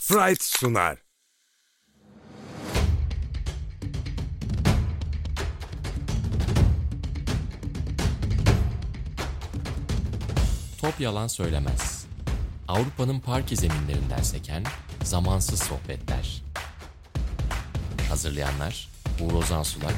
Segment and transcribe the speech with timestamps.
[0.00, 0.98] Sprite sunar.
[10.80, 12.06] Top yalan söylemez.
[12.68, 14.64] Avrupa'nın parke zeminlerinden seken
[15.02, 16.42] zamansız sohbetler.
[18.08, 18.88] Hazırlayanlar
[19.20, 19.94] Uğur Ozan Sulak,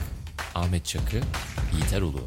[0.55, 1.21] Ahmet Çakı,
[1.73, 2.27] Yiğiter Ulu.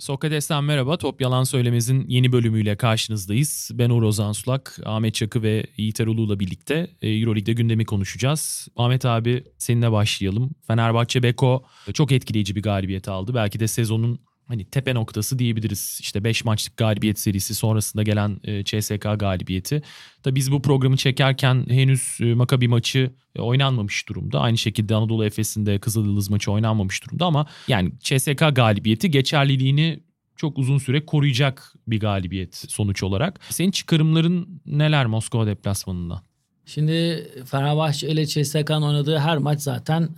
[0.00, 0.96] Sokrates'ten merhaba.
[0.96, 3.70] Top Yalan Söylemez'in yeni bölümüyle karşınızdayız.
[3.74, 8.68] Ben Uğur Ozan Sulak, Ahmet Çakı ve Yiğiter Ulu'la birlikte e, Euroleague'de gündemi konuşacağız.
[8.76, 10.50] Ahmet abi seninle başlayalım.
[10.66, 13.34] Fenerbahçe Beko çok etkileyici bir galibiyet aldı.
[13.34, 14.18] Belki de sezonun
[14.50, 15.98] hani tepe noktası diyebiliriz.
[16.00, 19.82] İşte 5 maçlık galibiyet serisi sonrasında gelen e, CSK galibiyeti.
[20.22, 24.40] Tabii biz bu programı çekerken henüz e, Makabi maçı e, oynanmamış durumda.
[24.40, 30.00] Aynı şekilde Anadolu Efes'in de Kızılyıldız maçı oynanmamış durumda ama yani CSK galibiyeti geçerliliğini
[30.36, 33.40] çok uzun süre koruyacak bir galibiyet sonuç olarak.
[33.48, 36.22] Senin çıkarımların neler Moskova deplasmanında?
[36.66, 40.08] Şimdi Fenerbahçe ile CSK'nın oynadığı her maç zaten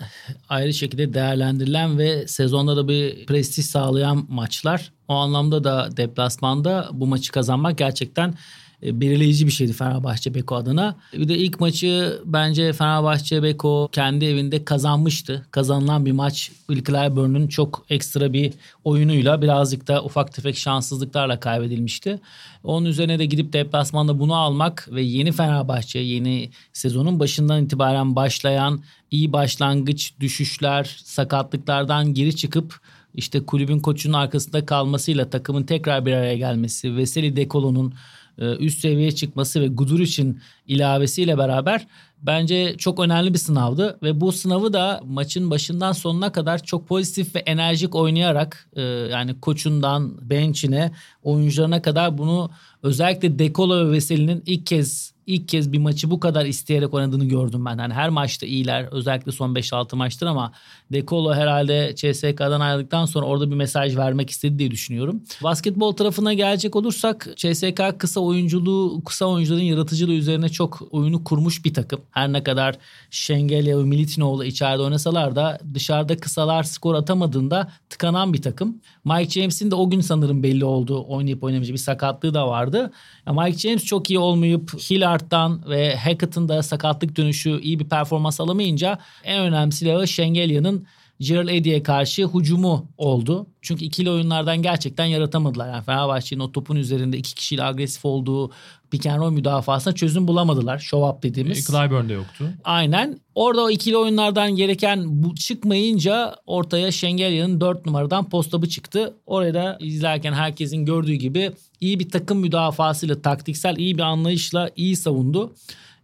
[0.49, 4.93] ayrı şekilde değerlendirilen ve sezonda da bir prestij sağlayan maçlar.
[5.09, 8.35] O anlamda da deplasmanda bu maçı kazanmak gerçekten
[8.83, 10.97] belirleyici bir şeydi Fenerbahçe Beko adına.
[11.13, 15.47] Bir de ilk maçı bence Fenerbahçe Beko kendi evinde kazanmıştı.
[15.51, 18.53] Kazanılan bir maç Will Clyburn'un çok ekstra bir
[18.85, 22.21] oyunuyla birazcık da ufak tefek şanssızlıklarla kaybedilmişti.
[22.65, 28.83] Onun üzerine de gidip deplasmanda bunu almak ve yeni Fenerbahçe, yeni sezonun başından itibaren başlayan
[29.11, 32.81] iyi başlangıç, düşüşler, sakatlıklardan geri çıkıp
[33.15, 37.95] işte kulübün koçunun arkasında kalmasıyla takımın tekrar bir araya gelmesi, Veseli Dekolo'nun e,
[38.39, 41.87] üst seviyeye çıkması ve Guduric'in ilavesiyle beraber
[42.23, 47.35] bence çok önemli bir sınavdı ve bu sınavı da maçın başından sonuna kadar çok pozitif
[47.35, 52.51] ve enerjik oynayarak e, yani koçundan bench'ine oyuncularına kadar bunu
[52.83, 57.65] özellikle Dekolo ve Veseli'nin ilk kez ilk kez bir maçı bu kadar isteyerek oynadığını gördüm
[57.65, 57.79] ben.
[57.79, 60.53] Yani her maçta iyiler özellikle son 5-6 maçtır ama
[60.93, 65.23] Dekolo herhalde CSK'dan ayrıldıktan sonra orada bir mesaj vermek istedi diye düşünüyorum.
[65.43, 71.75] Basketbol tarafına gelecek olursak CSK kısa oyunculuğu, kısa oyuncuların yaratıcılığı üzerine çok oyunu kurmuş bir
[71.75, 72.01] takım.
[72.11, 72.77] Her ne kadar
[73.11, 78.81] Şengelya ve Militinoğlu içeride oynasalar da dışarıda kısalar skor atamadığında tıkanan bir takım.
[79.05, 82.93] Mike James'in de o gün sanırım belli oldu oynayıp oynamayacağı bir sakatlığı da vardı.
[83.31, 88.99] Mike James çok iyi olmayıp Hillard'dan ve Hackett'ın da sakatlık dönüşü iyi bir performans alamayınca
[89.25, 90.82] en önemli silahı Şengelya'nın
[91.23, 93.47] Gerald Eddy'ye karşı hucumu oldu.
[93.63, 95.69] Çünkü ikili oyunlardan gerçekten yaratamadılar.
[95.69, 98.51] Yani Fenerbahçe'nin o topun üzerinde iki kişiyle agresif olduğu
[98.91, 100.79] pick and roll müdafasına çözüm bulamadılar.
[100.79, 101.59] Show up dediğimiz.
[101.59, 102.45] E, Clyburn'da yoktu.
[102.65, 103.21] Aynen.
[103.35, 109.15] Orada o ikili oyunlardan gereken bu çıkmayınca ortaya Şengelya'nın 4 numaradan postabı çıktı.
[109.27, 114.97] Orada da izlerken herkesin gördüğü gibi iyi bir takım müdafasıyla, taktiksel iyi bir anlayışla iyi
[114.97, 115.53] savundu.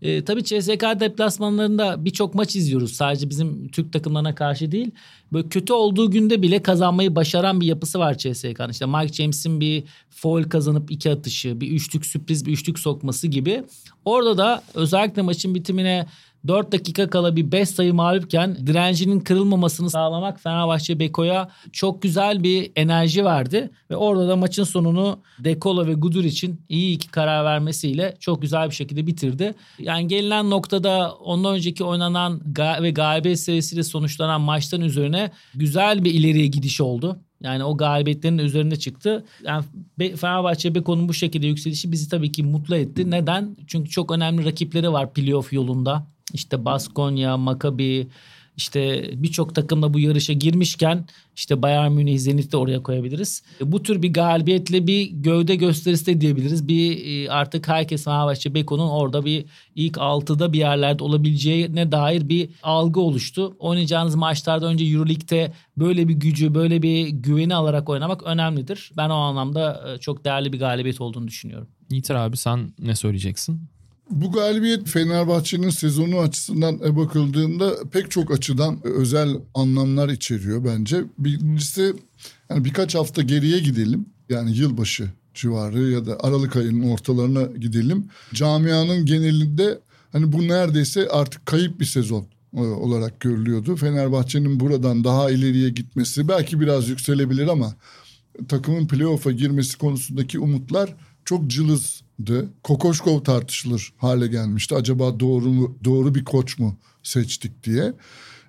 [0.03, 2.93] E, tabii CSK deplasmanlarında birçok maç izliyoruz.
[2.93, 4.91] Sadece bizim Türk takımlarına karşı değil.
[5.33, 8.71] Böyle kötü olduğu günde bile kazanmayı başaran bir yapısı var CSK'nın.
[8.71, 13.65] İşte Mike James'in bir foul kazanıp iki atışı, bir üçlük sürpriz bir üçlük sokması gibi.
[14.05, 16.07] Orada da özellikle maçın bitimine
[16.47, 22.73] 4 dakika kala bir 5 sayı mağlupken direncinin kırılmamasını sağlamak Fenerbahçe Beko'ya çok güzel bir
[22.77, 23.71] enerji verdi.
[23.91, 28.71] Ve orada da maçın sonunu Dekolo ve Gudur için iyi iki karar vermesiyle çok güzel
[28.71, 29.55] bir şekilde bitirdi.
[29.79, 32.41] Yani gelinen noktada ondan önceki oynanan
[32.83, 37.21] ve galibiyet serisiyle sonuçlanan maçtan üzerine güzel bir ileriye gidiş oldu.
[37.43, 39.25] Yani o galibiyetlerin üzerinde çıktı.
[39.45, 39.65] Yani
[39.99, 43.11] Fenerbahçe Beko'nun bu şekilde yükselişi bizi tabii ki mutlu etti.
[43.11, 43.57] Neden?
[43.67, 46.07] Çünkü çok önemli rakipleri var playoff yolunda.
[46.35, 48.09] İşte Baskonya, Maccabi,
[48.59, 51.05] işte birçok takımla bu yarışa girmişken
[51.37, 53.43] işte Bayern Münih, Zenit de oraya koyabiliriz.
[53.61, 56.69] Bu tür bir galibiyetle bir gövde gösterisi de diyebiliriz.
[56.69, 59.45] Bir e, artık herkes Fenerbahçe Beko'nun orada bir
[59.75, 63.57] ilk 6'da bir yerlerde olabileceğine dair bir algı oluştu.
[63.59, 68.93] Oynayacağınız maçlarda önce Euroleague'de böyle bir gücü, böyle bir güveni alarak oynamak önemlidir.
[68.97, 71.69] Ben o anlamda e, çok değerli bir galibiyet olduğunu düşünüyorum.
[71.91, 73.69] Yiğiter abi sen ne söyleyeceksin?
[74.11, 81.05] Bu galibiyet Fenerbahçe'nin sezonu açısından e, bakıldığında pek çok açıdan özel anlamlar içeriyor bence.
[81.19, 81.95] Birincisi
[82.51, 84.07] yani birkaç hafta geriye gidelim.
[84.29, 88.07] Yani yılbaşı civarı ya da Aralık ayının ortalarına gidelim.
[88.35, 89.81] Camianın genelinde
[90.13, 92.27] hani bu neredeyse artık kayıp bir sezon
[92.57, 93.77] e, olarak görülüyordu.
[93.77, 97.75] Fenerbahçe'nin buradan daha ileriye gitmesi belki biraz yükselebilir ama
[98.49, 100.95] takımın playoff'a girmesi konusundaki umutlar
[101.29, 102.49] çok cılızdı.
[102.63, 104.75] Kokoşkov tartışılır hale gelmişti.
[104.75, 107.93] Acaba doğru mu, doğru bir koç mu seçtik diye.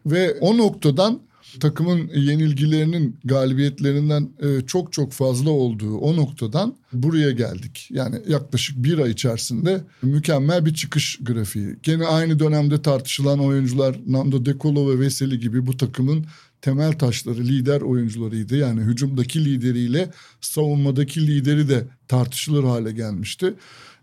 [0.06, 1.20] Ve o noktadan
[1.60, 7.88] takımın yenilgilerinin galibiyetlerinden e, çok çok fazla olduğu o noktadan buraya geldik.
[7.92, 11.76] Yani yaklaşık bir ay içerisinde mükemmel bir çıkış grafiği.
[11.84, 16.26] Gene aynı dönemde tartışılan oyuncular Nando De Colo ve Veseli gibi bu takımın
[16.62, 18.58] temel taşları, lider oyuncularıydı.
[18.58, 20.12] Yani hücumdaki lideriyle
[20.42, 23.54] savunmadaki lideri de tartışılır hale gelmişti.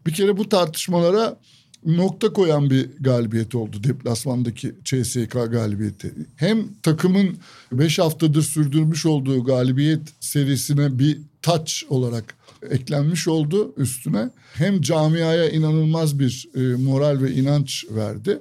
[0.06, 1.38] Bir kere bu tartışmalara
[1.86, 6.14] nokta koyan bir galibiyet oldu deplasmandaki CSK galibiyeti.
[6.36, 7.36] Hem takımın
[7.72, 12.34] 5 haftadır sürdürmüş olduğu galibiyet serisine bir touch olarak
[12.70, 14.30] eklenmiş oldu üstüne.
[14.54, 18.38] Hem camiaya inanılmaz bir e, moral ve inanç verdi.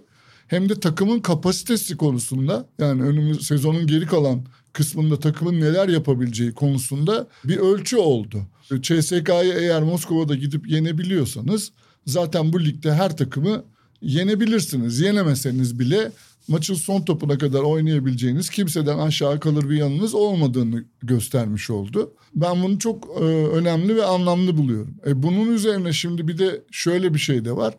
[0.48, 7.28] Hem de takımın kapasitesi konusunda yani önümüz sezonun geri kalan kısmında takımın neler yapabileceği konusunda
[7.44, 8.42] bir ölçü oldu.
[8.82, 11.72] CSK'yı eğer Moskova'da gidip yenebiliyorsanız
[12.06, 13.64] zaten bu ligde her takımı
[14.02, 15.00] yenebilirsiniz.
[15.00, 16.12] Yenemeseniz bile
[16.48, 22.14] maçın son topuna kadar oynayabileceğiniz kimseden aşağı kalır bir yanınız olmadığını göstermiş oldu.
[22.36, 24.96] Ben bunu çok e, önemli ve anlamlı buluyorum.
[25.08, 27.78] E, bunun üzerine şimdi bir de şöyle bir şey de var.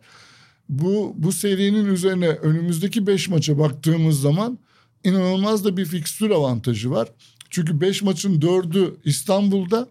[0.68, 4.58] Bu bu serinin üzerine önümüzdeki 5 maça baktığımız zaman
[5.04, 7.08] inanılmaz da bir fikstür avantajı var.
[7.50, 9.88] Çünkü 5 maçın 4'ü İstanbul'da,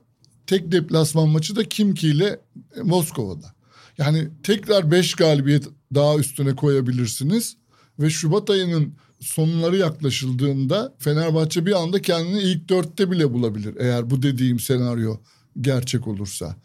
[0.48, 2.40] tek deplasman maçı da Kimki ile
[2.84, 3.56] Moskova'da.
[3.98, 7.58] Yani tekrar 5 galibiyet daha üstüne koyabilirsiniz
[8.00, 14.22] ve Şubat ayının sonları yaklaşıldığında Fenerbahçe bir anda kendini ilk dörtte bile bulabilir eğer bu
[14.22, 15.18] dediğim senaryo
[15.62, 16.56] gerçek olursa.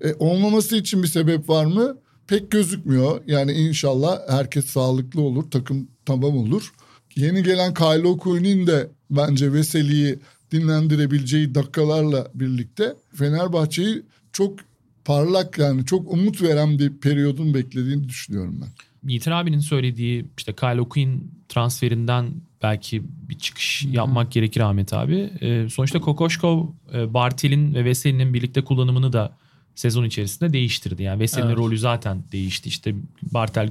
[0.00, 1.96] E, olmaması için bir sebep var mı?
[2.32, 3.20] Pek gözükmüyor.
[3.26, 6.72] Yani inşallah herkes sağlıklı olur, takım tamam olur.
[7.16, 10.18] Yeni gelen Kyle O'Quinn'in de bence Veseli'yi
[10.52, 14.02] dinlendirebileceği dakikalarla birlikte Fenerbahçe'yi
[14.32, 14.58] çok
[15.04, 18.68] parlak yani çok umut veren bir periyodun beklediğini düşünüyorum ben.
[19.10, 23.92] Yiğiter abinin söylediği işte Kyle O'Quinn transferinden belki bir çıkış Hı-hı.
[23.92, 25.30] yapmak gerekir Ahmet abi.
[25.40, 29.41] E, sonuçta Kokoşkov, e, Bartel'in ve Veseli'nin birlikte kullanımını da
[29.74, 31.02] sezon içerisinde değiştirdi.
[31.02, 31.58] Yani Veseli'nin evet.
[31.58, 32.68] rolü zaten değişti.
[32.68, 33.70] İşte Bartel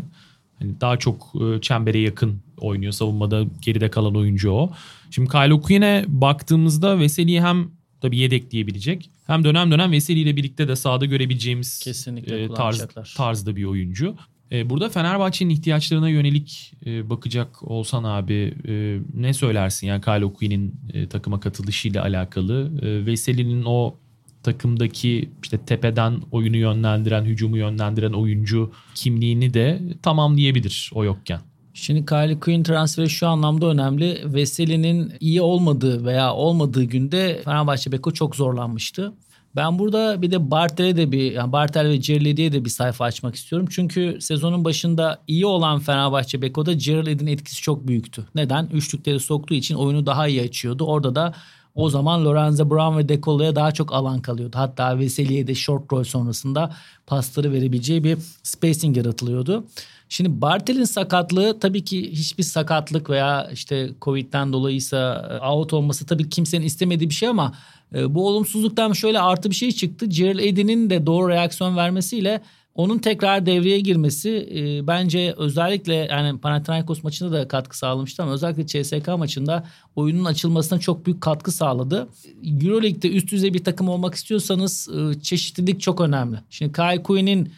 [0.59, 2.91] hani daha çok e, çembere yakın oynuyor.
[2.93, 4.71] Savunmada geride kalan oyuncu o.
[5.11, 7.67] Şimdi Kyle O'Quinn'e baktığımızda Veseli'yi hem
[8.01, 12.87] tabii yedekleyebilecek hem dönem dönem Veseli ile birlikte de sahada görebileceğimiz Kesinlikle e, tarz,
[13.17, 14.15] tarzda bir oyuncu.
[14.51, 19.87] E, burada Fenerbahçe'nin ihtiyaçlarına yönelik e, bakacak olsan abi e, ne söylersin?
[19.87, 22.71] Yani Kyle O'Quinn'in e, takıma katılışıyla alakalı.
[22.81, 23.95] E, Veseli'nin o
[24.43, 31.39] takımdaki işte tepeden oyunu yönlendiren, hücumu yönlendiren oyuncu kimliğini de tamamlayabilir o yokken.
[31.73, 34.21] Şimdi Kylie Quinn transferi şu anlamda önemli.
[34.25, 39.13] Veseli'nin iyi olmadığı veya olmadığı günde Fenerbahçe Beko çok zorlanmıştı.
[39.55, 43.35] Ben burada bir de Bartel'e de bir yani Bartel ve Cerledi'ye de bir sayfa açmak
[43.35, 43.67] istiyorum.
[43.71, 48.25] Çünkü sezonun başında iyi olan Fenerbahçe Beko'da Cerledi'nin etkisi çok büyüktü.
[48.35, 48.69] Neden?
[48.73, 50.85] Üçlükleri soktuğu için oyunu daha iyi açıyordu.
[50.85, 51.33] Orada da
[51.75, 54.57] o zaman Lorenzo Brown ve Decolo'ya daha çok alan kalıyordu.
[54.57, 56.75] Hatta Veseli'ye de short roll sonrasında
[57.07, 59.65] pasları verebileceği bir spacing yaratılıyordu.
[60.09, 66.29] Şimdi Bartel'in sakatlığı tabii ki hiçbir sakatlık veya işte Covid'den dolayıysa e, out olması tabii
[66.29, 67.53] kimsenin istemediği bir şey ama
[67.95, 70.05] e, bu olumsuzluktan şöyle artı bir şey çıktı.
[70.05, 72.41] Gerald Eddy'nin de doğru reaksiyon vermesiyle
[72.75, 78.83] onun tekrar devreye girmesi e, bence özellikle yani Panathinaikos maçında da katkı sağlamıştı ama özellikle
[78.83, 79.65] CSK maçında
[79.95, 82.07] oyunun açılmasına çok büyük katkı sağladı.
[82.43, 86.37] Euroleague'de üst düzey bir takım olmak istiyorsanız e, çeşitlilik çok önemli.
[86.49, 87.53] Şimdi Kai Quinn'in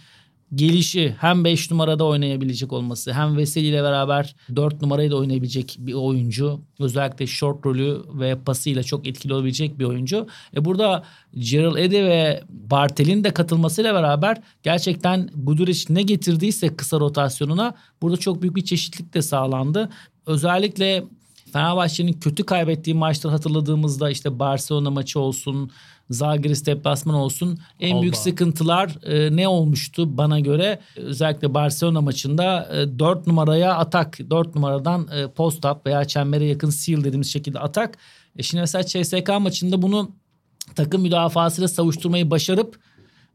[0.55, 5.93] gelişi hem 5 numarada oynayabilecek olması hem Veseli ile beraber 4 numarayı da oynayabilecek bir
[5.93, 6.61] oyuncu.
[6.79, 10.27] Özellikle short rolü ve pasıyla çok etkili olabilecek bir oyuncu.
[10.55, 11.03] E burada
[11.37, 18.41] Gerald Ede ve Bartel'in de katılmasıyla beraber gerçekten Guduric ne getirdiyse kısa rotasyonuna burada çok
[18.41, 19.89] büyük bir çeşitlilik de sağlandı.
[20.25, 21.03] Özellikle
[21.53, 25.71] Fenerbahçe'nin kötü kaybettiği maçları hatırladığımızda işte Barcelona maçı olsun,
[26.09, 27.59] Zalgiris deplasman olsun.
[27.79, 28.01] En Alba.
[28.01, 30.79] büyük sıkıntılar e, ne olmuştu bana göre?
[30.97, 34.19] Özellikle Barcelona maçında e, 4 numaraya atak.
[34.29, 37.97] 4 numaradan e, post up veya çembere yakın seal dediğimiz şekilde atak.
[38.37, 40.11] E şimdi mesela CSK maçında bunu
[40.75, 42.79] takım müdafasıyla savuşturmayı başarıp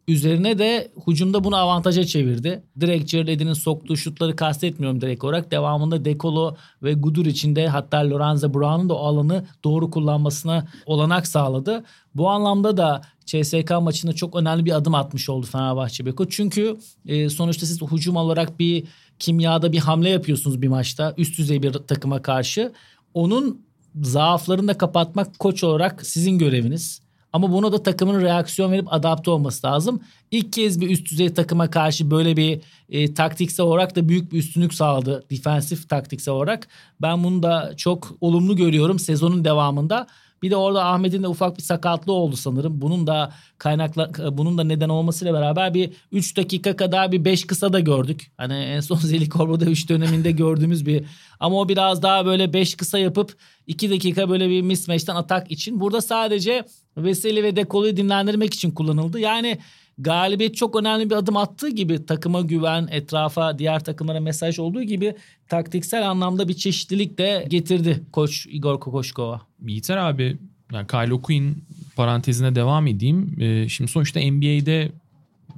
[0.09, 2.63] Üzerine de hücumda bunu avantaja çevirdi.
[2.81, 5.51] Direkt Jared soktuğu şutları kastetmiyorum direkt olarak.
[5.51, 11.85] Devamında Dekolo ve Gudur içinde hatta Lorenzo Brown'un da o alanı doğru kullanmasına olanak sağladı.
[12.15, 16.29] Bu anlamda da CSK maçında çok önemli bir adım atmış oldu Fenerbahçe Beko.
[16.29, 18.85] Çünkü e, sonuçta siz hücum olarak bir
[19.19, 21.15] kimyada bir hamle yapıyorsunuz bir maçta.
[21.17, 22.73] Üst düzey bir takıma karşı.
[23.15, 23.63] Onun
[24.03, 27.08] zaaflarını da kapatmak koç olarak sizin göreviniz.
[27.33, 30.01] Ama buna da takımın reaksiyon verip adapte olması lazım.
[30.31, 34.39] İlk kez bir üst düzey takıma karşı böyle bir e, taktiksel olarak da büyük bir
[34.39, 35.25] üstünlük sağladı.
[35.31, 36.69] Defensif taktiksel olarak.
[37.03, 40.07] Ben bunu da çok olumlu görüyorum sezonun devamında.
[40.43, 42.81] Bir de orada Ahmet'in de ufak bir sakatlığı oldu sanırım.
[42.81, 47.73] Bunun da kaynakla bunun da neden olmasıyla beraber bir 3 dakika kadar bir 5 kısa
[47.73, 48.31] da gördük.
[48.37, 51.05] Hani en son Zeli Korbo'da 3 döneminde gördüğümüz bir
[51.41, 55.81] ama o biraz daha böyle 5 kısa yapıp 2 dakika böyle bir mismatch'ten atak için.
[55.81, 56.65] Burada sadece
[56.97, 59.21] Veseli ve Dekolo'yu dinlendirmek için kullanıldı.
[59.21, 59.59] Yani
[59.99, 65.15] galibiyet çok önemli bir adım attığı gibi takıma güven, etrafa, diğer takımlara mesaj olduğu gibi
[65.49, 69.41] taktiksel anlamda bir çeşitlilik de getirdi koç Igor Kokoşkova.
[69.67, 70.37] Yiğiter abi
[70.73, 71.65] yani Kyle O'Quinn
[71.97, 73.37] parantezine devam edeyim.
[73.41, 74.93] Ee, şimdi sonuçta NBA'de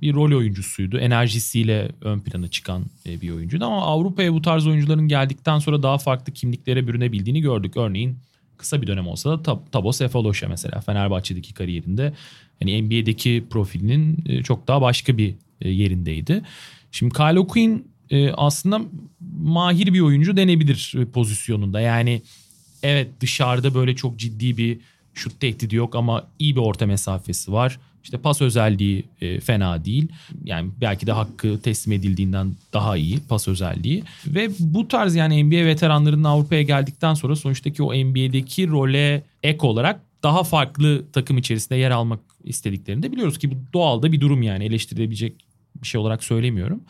[0.02, 0.98] bir rol oyuncusuydu.
[0.98, 5.98] Enerjisiyle ön plana çıkan e, bir oyuncuydu ama Avrupa'ya bu tarz oyuncuların geldikten sonra daha
[5.98, 7.76] farklı kimliklere bürünebildiğini gördük.
[7.76, 8.16] Örneğin
[8.56, 12.12] kısa bir dönem olsa da Tab- Tabo Sefaloş'a mesela Fenerbahçe'deki kariyerinde
[12.60, 16.42] hani NBA'deki profilinin e, çok daha başka bir e, yerindeydi.
[16.92, 18.80] Şimdi Kyle O'Quinn e, aslında
[19.40, 21.80] mahir bir oyuncu denebilir pozisyonunda.
[21.80, 22.22] Yani
[22.82, 24.78] evet dışarıda böyle çok ciddi bir
[25.14, 27.78] şut tehdidi yok ama iyi bir orta mesafesi var.
[28.04, 29.04] İşte pas özelliği
[29.44, 30.08] fena değil.
[30.44, 34.04] Yani belki de hakkı teslim edildiğinden daha iyi pas özelliği.
[34.26, 40.00] Ve bu tarz yani NBA veteranlarının Avrupa'ya geldikten sonra sonuçtaki o NBA'deki role ek olarak
[40.22, 44.42] daha farklı takım içerisinde yer almak istediklerini de biliyoruz ki bu doğal da bir durum
[44.42, 45.44] yani eleştirilebilecek
[45.82, 46.80] bir şey olarak söylemiyorum.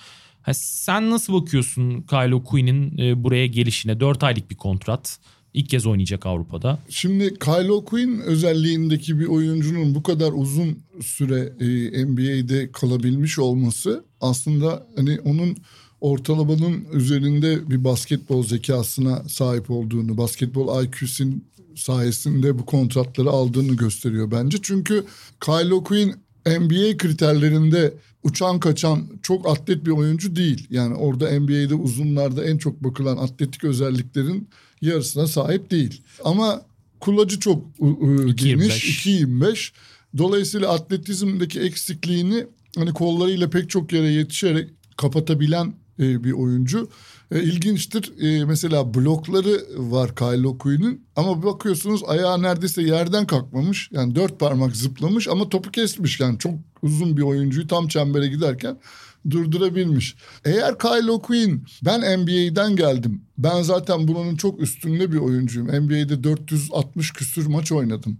[0.42, 4.00] Ha, sen nasıl bakıyorsun Kylo Quinn'in e, buraya gelişine?
[4.00, 5.18] 4 aylık bir kontrat.
[5.54, 6.78] İlk kez oynayacak Avrupa'da.
[6.88, 14.86] Şimdi Kylo Quinn özelliğindeki bir oyuncunun bu kadar uzun süre e, NBA'de kalabilmiş olması aslında
[14.96, 15.56] hani onun
[16.00, 21.44] ortalamanın üzerinde bir basketbol zekasına sahip olduğunu, basketbol IQ'sin
[21.80, 24.58] sayesinde bu kontratları aldığını gösteriyor bence.
[24.62, 25.04] Çünkü
[25.40, 26.14] Kylo Quinn
[26.46, 30.66] NBA kriterlerinde uçan kaçan çok atlet bir oyuncu değil.
[30.70, 34.48] Yani orada NBA'de uzunlarda en çok bakılan atletik özelliklerin
[34.80, 36.02] yarısına sahip değil.
[36.24, 36.62] Ama
[37.00, 37.64] kulacı çok
[38.34, 39.72] geniş 2.25.
[40.18, 42.46] Dolayısıyla atletizmdeki eksikliğini
[42.76, 46.88] hani kollarıyla pek çok yere yetişerek kapatabilen e, bir oyuncu.
[47.30, 48.12] E, ilginçtir.
[48.20, 53.88] E, mesela blokları var Kyle Oku'nun ama bakıyorsunuz ayağı neredeyse yerden kalkmamış.
[53.92, 56.20] Yani dört parmak zıplamış ama topu kesmiş.
[56.20, 58.78] Yani çok uzun bir oyuncuyu tam çembere giderken
[59.30, 60.16] durdurabilmiş.
[60.44, 63.22] Eğer Kyle O'Quinn ben NBA'den geldim.
[63.38, 65.68] Ben zaten bunun çok üstünde bir oyuncuyum.
[65.68, 68.18] NBA'de 460 küsür maç oynadım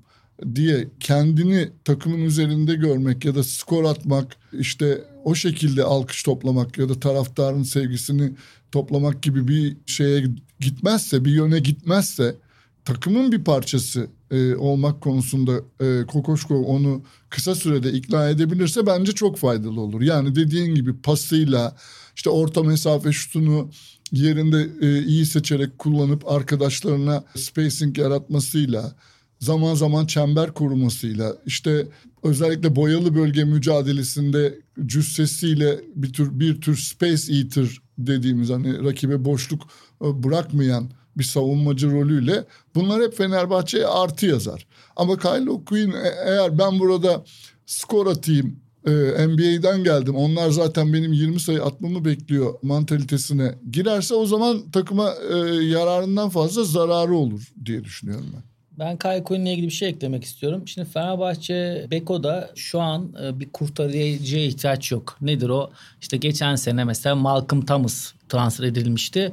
[0.54, 6.88] diye kendini takımın üzerinde görmek ya da skor atmak işte o şekilde alkış toplamak ya
[6.88, 8.32] da taraftarın sevgisini
[8.72, 10.24] toplamak gibi bir şeye
[10.60, 12.36] gitmezse bir yöne gitmezse
[12.84, 19.38] takımın bir parçası e, olmak konusunda e, Kokoşko onu kısa sürede ikna edebilirse bence çok
[19.38, 20.02] faydalı olur.
[20.02, 21.76] Yani dediğin gibi pasıyla
[22.16, 23.70] işte orta mesafe şutunu
[24.12, 28.92] yerinde e, iyi seçerek kullanıp arkadaşlarına spacing yaratmasıyla
[29.40, 31.87] zaman zaman çember korumasıyla işte
[32.23, 39.62] özellikle boyalı bölge mücadelesinde cüssesiyle bir tür bir tür space eater dediğimiz hani rakibe boşluk
[40.02, 42.44] e, bırakmayan bir savunmacı rolüyle
[42.75, 44.66] bunlar hep Fenerbahçe'ye artı yazar.
[44.97, 47.25] Ama Kyle O'Quinn e, eğer ben burada
[47.66, 48.56] skor atayım
[48.87, 48.90] e,
[49.26, 55.37] NBA'den geldim onlar zaten benim 20 sayı atmamı bekliyor mantalitesine girerse o zaman takıma e,
[55.64, 58.50] yararından fazla zararı olur diye düşünüyorum ben.
[58.80, 60.68] Ben Kyle ilgili bir şey eklemek istiyorum.
[60.68, 65.16] Şimdi Fenerbahçe Beko'da şu an e, bir kurtarıcıya ihtiyaç yok.
[65.20, 65.70] Nedir o?
[66.00, 69.32] İşte geçen sene mesela Malcolm Thomas transfer edilmişti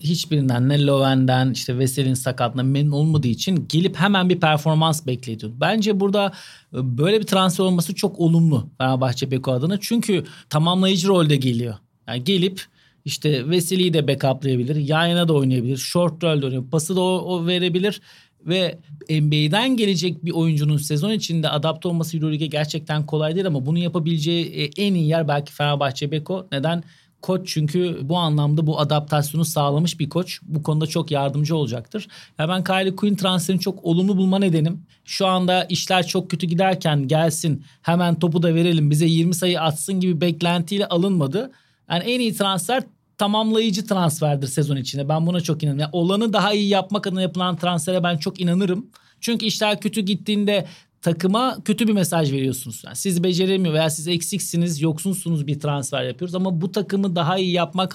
[0.00, 5.52] hiçbirinden ne Löwen'den işte Vesel'in sakatlığından memnun olmadığı için gelip hemen bir performans bekliyordu.
[5.60, 6.32] Bence burada
[6.74, 9.80] e, böyle bir transfer olması çok olumlu Fenerbahçe Beko adına.
[9.80, 11.74] Çünkü tamamlayıcı rolde geliyor.
[12.08, 12.62] Yani gelip
[13.04, 14.76] işte Veseli'yi de backuplayabilir.
[14.76, 15.76] Yayına da oynayabilir.
[15.76, 16.64] Short rolde oynuyor.
[16.70, 18.00] Pası da o, o verebilir.
[18.46, 18.78] Ve
[19.10, 24.46] NBA'den gelecek bir oyuncunun sezon içinde adapte olması Euroleague'e gerçekten kolay değil ama bunu yapabileceği
[24.46, 26.46] e, en iyi yer belki Fenerbahçe Beko.
[26.52, 26.82] Neden?
[27.22, 30.40] Koç çünkü bu anlamda bu adaptasyonu sağlamış bir koç.
[30.42, 32.08] Bu konuda çok yardımcı olacaktır.
[32.38, 34.82] Ya ben Kylie Quinn transferini çok olumlu bulma nedenim.
[35.04, 40.00] Şu anda işler çok kötü giderken gelsin hemen topu da verelim bize 20 sayı atsın
[40.00, 41.50] gibi beklentiyle alınmadı.
[41.90, 42.82] Yani en iyi transfer
[43.18, 45.08] tamamlayıcı transferdir sezon içinde.
[45.08, 45.80] Ben buna çok inanıyorum.
[45.80, 48.86] Yani olanı daha iyi yapmak adına yapılan transfere ben çok inanırım.
[49.20, 50.66] Çünkü işler kötü gittiğinde
[51.02, 52.82] takıma kötü bir mesaj veriyorsunuz.
[52.86, 57.52] Yani siz beceremiyor veya siz eksiksiniz, yoksunsunuz bir transfer yapıyoruz ama bu takımı daha iyi
[57.52, 57.94] yapmak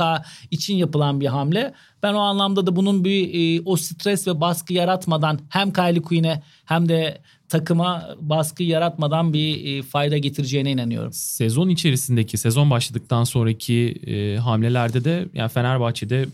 [0.52, 1.74] için yapılan bir hamle.
[2.04, 6.44] Ben o anlamda da bunun bir e, o stres ve baskı yaratmadan hem Kylie Quinn'e
[6.66, 11.14] hem de takıma baskı yaratmadan bir e, fayda getireceğine inanıyorum.
[11.14, 16.26] Sezon içerisindeki, sezon başladıktan sonraki e, hamlelerde de yani Fenerbahçe'de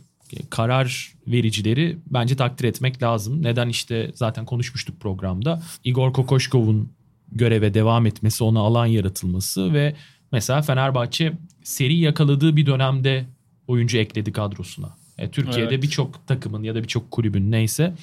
[0.50, 3.44] karar vericileri bence takdir etmek lazım.
[3.44, 5.62] Neden işte zaten konuşmuştuk programda.
[5.84, 6.90] Igor Kokoşkov'un
[7.32, 9.96] göreve devam etmesi, ona alan yaratılması ve
[10.32, 11.34] mesela Fenerbahçe
[11.64, 13.26] seri yakaladığı bir dönemde
[13.68, 15.07] oyuncu ekledi kadrosuna.
[15.18, 15.84] E, Türkiye'de Evet.
[15.84, 17.94] birçok takımın ya da birçok kulübün neyse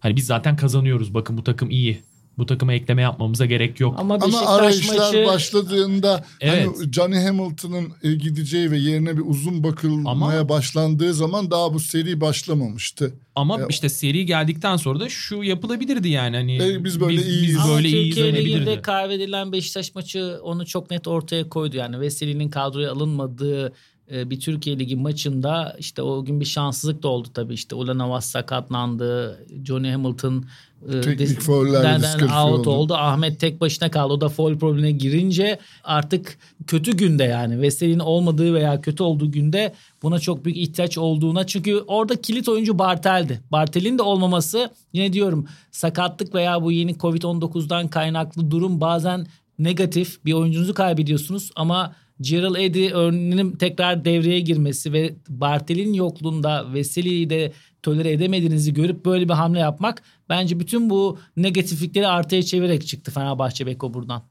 [0.00, 1.14] hani biz zaten kazanıyoruz.
[1.14, 2.02] Bakın bu takım iyi.
[2.38, 3.94] Bu takıma ekleme yapmamıza gerek yok.
[3.98, 6.66] Ama Ama Beşiktaş arayışlar maçı başladığında Evet.
[6.78, 11.80] hani Johnny Hamilton'ın e, gideceği ve yerine bir uzun bakılmaya Ama- başlandığı zaman daha bu
[11.80, 13.14] seri başlamamıştı.
[13.34, 17.48] Ama E, işte seri geldikten sonra da şu yapılabilirdi yani hani E, biz böyle iyiyiz.
[17.48, 21.76] biz Ama böyle iyiyiz Türkiye Ligi'nde kaybedilen Beşiktaş maçı onu çok net ortaya koydu.
[21.76, 23.72] Yani Veseli'nin kadroya alınmadığı
[24.12, 27.54] bir Türkiye Ligi maçında işte o gün bir şanssızlık da oldu tabii.
[27.54, 29.38] İşte Ulanovas sakatlandı.
[29.64, 30.44] Johnny Hamilton
[30.88, 32.70] e, Teknik diskalifiye out oldu.
[32.70, 32.94] oldu.
[32.94, 34.12] Ahmet tek başına kaldı.
[34.12, 39.72] O da foul problemine girince artık kötü günde yani Veseli'nin olmadığı veya kötü olduğu günde
[40.02, 43.40] buna çok büyük ihtiyaç olduğuna çünkü orada kilit oyuncu Bartel'di.
[43.52, 49.26] Bartel'in de olmaması yine diyorum sakatlık veya bu yeni Covid-19'dan kaynaklı durum bazen
[49.58, 57.30] negatif bir oyuncunuzu kaybediyorsunuz ama Gerald Eddy örneğinin tekrar devreye girmesi ve Bartel'in yokluğunda Veseli'yi
[57.30, 57.52] de
[57.82, 63.66] tolere edemediğinizi görüp böyle bir hamle yapmak bence bütün bu negatiflikleri artıya çevirerek çıktı Fenerbahçe
[63.66, 64.22] Beko buradan.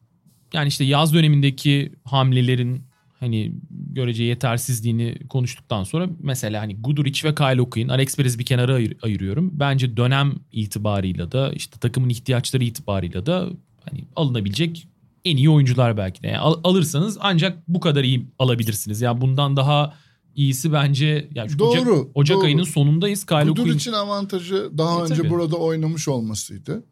[0.53, 2.81] Yani işte yaz dönemindeki hamlelerin
[3.19, 8.73] hani görece yetersizliğini konuştuktan sonra mesela hani Guduric ve Kyle O'Quinn, Alex Perez'i bir kenara
[8.73, 9.51] ayır- ayırıyorum.
[9.53, 13.49] Bence dönem itibarıyla da işte takımın ihtiyaçları itibarıyla da
[13.89, 14.87] hani alınabilecek
[15.25, 16.27] en iyi oyuncular belki de.
[16.27, 19.01] Yani al- alırsanız ancak bu kadar iyi alabilirsiniz.
[19.01, 19.93] Yani bundan daha
[20.35, 22.45] iyisi bence yani Doğru, Ocak, Ocak doğru.
[22.45, 23.25] ayının sonundayız.
[23.25, 25.29] Kyle Kudur O'Quinn için avantajı daha E, önce tabii.
[25.29, 26.83] burada oynamış olmasıydı.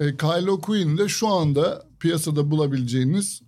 [0.00, 3.42] E, Kylo Quinn de şu anda piyasada bulabileceğiniz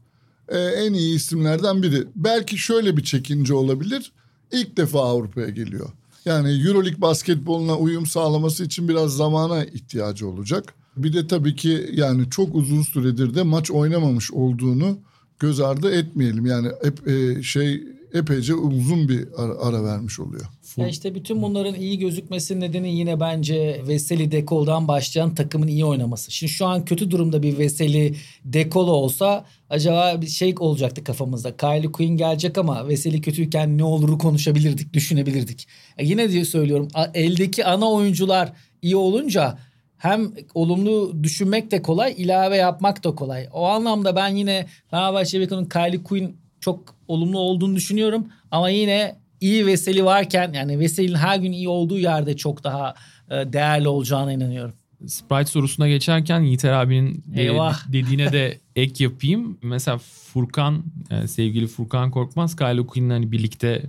[0.49, 2.05] e, en iyi isimlerden biri.
[2.16, 4.12] Belki şöyle bir çekince olabilir.
[4.52, 5.88] İlk defa Avrupa'ya geliyor.
[6.25, 10.75] Yani Euroleague basketboluna uyum sağlaması için biraz zamana ihtiyacı olacak.
[10.97, 14.99] Bir de tabii ki yani çok uzun süredir de maç oynamamış olduğunu
[15.38, 16.47] göz ardı etmeyelim.
[16.47, 20.47] Yani ep, e, şey epeyce uzun bir ara, ara vermiş oluyor.
[20.76, 26.30] Ya işte bütün bunların iyi gözükmesinin nedeni yine bence Veseli Dekol'dan başlayan takımın iyi oynaması.
[26.30, 31.56] Şimdi şu an kötü durumda bir Veseli Dekol olsa acaba bir şey olacaktı kafamızda.
[31.56, 35.67] Kylie Quinn gelecek ama Veseli kötüyken ne oluru konuşabilirdik, düşünebilirdik.
[35.99, 39.59] Ya yine diye söylüyorum eldeki ana oyuncular iyi olunca
[39.99, 43.49] hem olumlu düşünmek de kolay, ilave yapmak da kolay.
[43.52, 48.26] O anlamda ben yine Fenerbahçe Beko'nun Kylie Quinn çok olumlu olduğunu düşünüyorum.
[48.50, 52.95] Ama yine iyi Veseli varken yani Veseli'nin her gün iyi olduğu yerde çok daha
[53.30, 54.75] e, değerli olacağına inanıyorum.
[55.06, 57.89] Sprite sorusuna geçerken Yiğiter abinin e, Eyvah.
[57.93, 59.59] dediğine de ek yapayım.
[59.63, 63.82] Mesela Furkan, yani sevgili Furkan Korkmaz, Kyle O'Quinn'le hani birlikte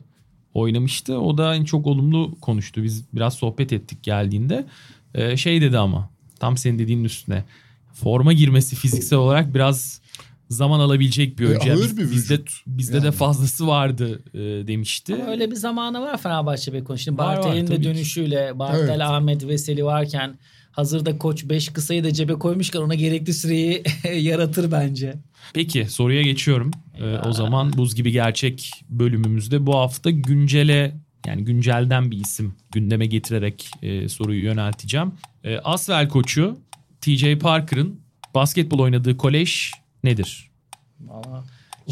[0.54, 1.20] oynamıştı.
[1.20, 2.84] O da çok olumlu konuştu.
[2.84, 4.66] Biz biraz sohbet ettik geldiğinde.
[5.18, 7.44] E, şey dedi ama tam senin dediğinin üstüne.
[7.94, 10.02] Forma girmesi fiziksel olarak biraz
[10.50, 11.68] zaman alabilecek bir E, oyuncu.
[11.68, 12.50] Yani ağır bir bizde, vücut.
[12.68, 13.16] bizde de Yani.
[13.16, 15.16] fazlası vardı e, demişti.
[15.16, 16.98] Ama öyle bir zamanı var Fenerbahçe Beko'nun.
[16.98, 17.84] Şimdi Bartel'in de ki.
[17.84, 19.02] dönüşüyle Bartel, Evet.
[19.02, 20.38] Ahmet, Veseli varken
[20.72, 23.84] hazırda koç 5 kısayı da cebe koymuşken ona gerekli süreyi
[24.20, 25.14] yaratır bence.
[25.54, 26.72] Peki soruya geçiyorum.
[27.00, 33.06] Ee, o zaman buz gibi gerçek bölümümüzde bu hafta güncele yani güncelden bir isim gündeme
[33.06, 35.12] getirerek e, soruyu yönelteceğim.
[35.44, 36.58] E, Asvel koçu
[37.02, 38.00] TJ Parker'ın
[38.36, 39.72] basketbol oynadığı kolej
[40.04, 40.52] nedir?
[41.00, 41.44] Valla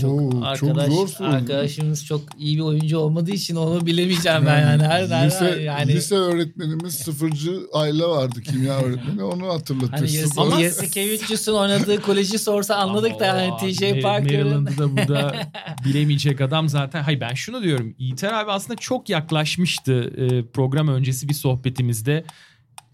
[0.02, 1.28] çok Oo, çok arkadaş zor soru.
[1.28, 4.84] arkadaşımız çok iyi bir oyuncu olmadığı için onu bilemeyeceğim ben yani.
[4.84, 10.42] Her, her, lise, yani lise öğretmenimiz sıfırcı Ayla vardı kimya öğretmeni onu Hani hatırlatırsın.
[10.42, 15.36] Ama- Yasikevicius'un oynadığı koleji sorsa anladık da yani Ama TJ Parker'ın Maryland'ı da burada
[15.86, 17.04] bilemeyecek adam zaten.
[17.04, 17.96] Hayır ben şunu diyorum.
[18.00, 22.26] İter abi aslında çok yaklaşmıştı e, program öncesi bir sohbetimizde.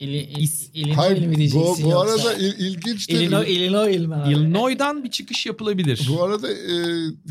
[0.02, 0.18] İli,
[0.74, 2.30] Illinois Hayır mi diyeceksin bu, bu yoksa?
[2.30, 4.34] arada il, ilginç de Illinois, Illinois mi abi?
[4.34, 6.10] Illinois'dan bir çıkış yapılabilir.
[6.10, 6.76] bu arada e,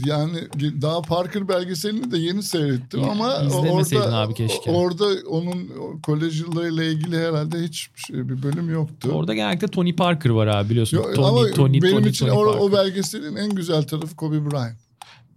[0.06, 0.38] yani
[0.82, 4.70] daha Parker belgeselini de yeni seyrettim ama orada abi keşke.
[4.70, 5.68] orada onun
[6.02, 9.10] kolej yıllarıyla ilgili herhalde hiç şey- bir bölüm yoktu.
[9.12, 10.96] Orada genellikle Tony Parker var abi biliyorsun.
[10.96, 12.60] Yo, Tony, ama Tony, benim Tony, için Tony o, Parker.
[12.60, 14.78] o belgeselin en güzel tarafı Kobe Bryant.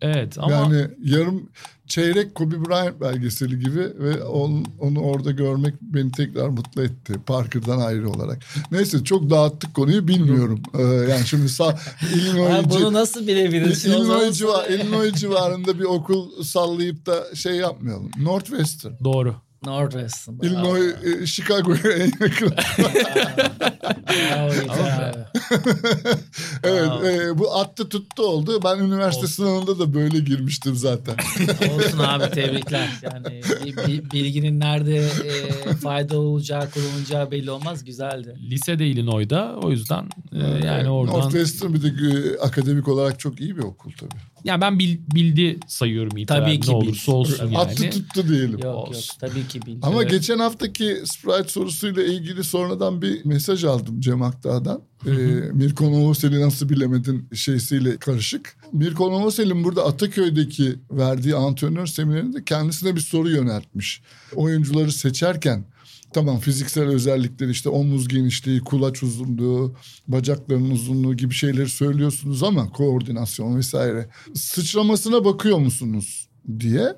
[0.01, 1.49] Evet ama Yani yarım
[1.93, 7.79] çeyrek Kobe Bryant belgeseli gibi ve onu, onu orada görmek beni tekrar mutlu etti Parker'dan
[7.79, 8.39] ayrı olarak.
[8.71, 10.61] Neyse çok dağıttık konuyu bilmiyorum.
[10.77, 11.79] Ee, yani şimdi sağ
[12.15, 13.27] Illinois, bunu nasıl
[14.05, 18.11] zaman Illinois, civar, Illinois civarında bir okul sallayıp da şey yapmayalım.
[18.17, 18.93] Northwestern.
[19.03, 19.35] doğru.
[19.65, 20.33] Northwestern.
[20.41, 22.53] Illinois, e, Chicago'ya en yakın.
[26.63, 28.59] Evet e, bu attı tuttu oldu.
[28.63, 29.35] Ben üniversite Olsun.
[29.35, 31.15] sınavında da böyle girmiştim zaten.
[31.75, 32.89] Olsun abi tebrikler.
[33.01, 37.85] Yani bi- bi- bilginin nerede e, fayda olacağı, kullanılacağı belli olmaz.
[37.85, 38.35] Güzeldi.
[38.49, 43.57] Lisede Illinois'da o yüzden e, yani oradan Northwestern bir de e, akademik olarak çok iyi
[43.57, 44.32] bir okul tabii.
[44.43, 47.11] Ya ben bil- bildi sayıyorum itibaren Tabii ki ne olursa bildi.
[47.11, 47.57] olsun yani.
[47.57, 48.59] Attı tuttu diyelim.
[48.59, 48.93] Yok Olsun.
[48.93, 49.79] yok tabii ki bildi.
[49.81, 50.11] Ama Evet.
[50.11, 54.81] geçen haftaki Sprite sorusuyla ilgili sonradan bir mesaj aldım Cem Akdağ'dan.
[55.07, 55.11] Ee,
[55.53, 58.55] Mirko Novosel'i nasıl bilemedin şeysiyle karışık.
[58.73, 64.01] Mirko Novosel'in burada Ataköy'deki verdiği antrenör seminerinde kendisine bir soru yöneltmiş.
[64.35, 65.65] Oyuncuları seçerken
[66.13, 69.75] tamam fiziksel özellikleri işte omuz genişliği, kulaç uzunluğu,
[70.07, 74.09] bacakların uzunluğu gibi şeyleri söylüyorsunuz ama koordinasyon vesaire.
[74.33, 76.95] Sıçramasına bakıyor musunuz diye.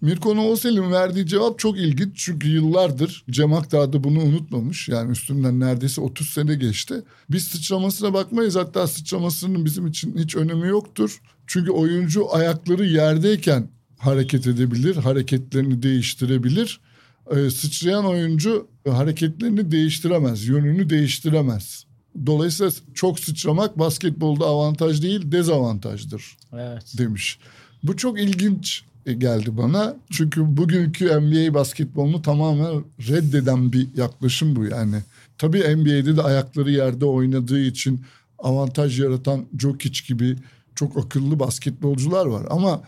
[0.00, 4.88] Mirko Novosel'in verdiği cevap çok ilginç çünkü yıllardır Cem Akdağ da bunu unutmamış.
[4.88, 6.94] Yani üstünden neredeyse 30 sene geçti.
[7.30, 11.20] Biz sıçramasına bakmayız hatta sıçramasının bizim için hiç önemi yoktur.
[11.46, 16.80] Çünkü oyuncu ayakları yerdeyken hareket edebilir, hareketlerini değiştirebilir.
[17.30, 21.84] Ee, sıçrayan oyuncu hareketlerini değiştiremez, yönünü değiştiremez.
[22.26, 26.92] Dolayısıyla çok sıçramak basketbolda avantaj değil dezavantajdır Evet.
[26.98, 27.38] demiş.
[27.82, 28.84] Bu çok ilginç
[29.18, 29.96] geldi bana.
[30.10, 34.96] Çünkü bugünkü NBA basketbolunu tamamen reddeden bir yaklaşım bu yani.
[35.38, 38.00] Tabii NBA'de de ayakları yerde oynadığı için
[38.38, 40.36] avantaj yaratan Jokic gibi
[40.74, 42.46] çok akıllı basketbolcular var.
[42.50, 42.82] Ama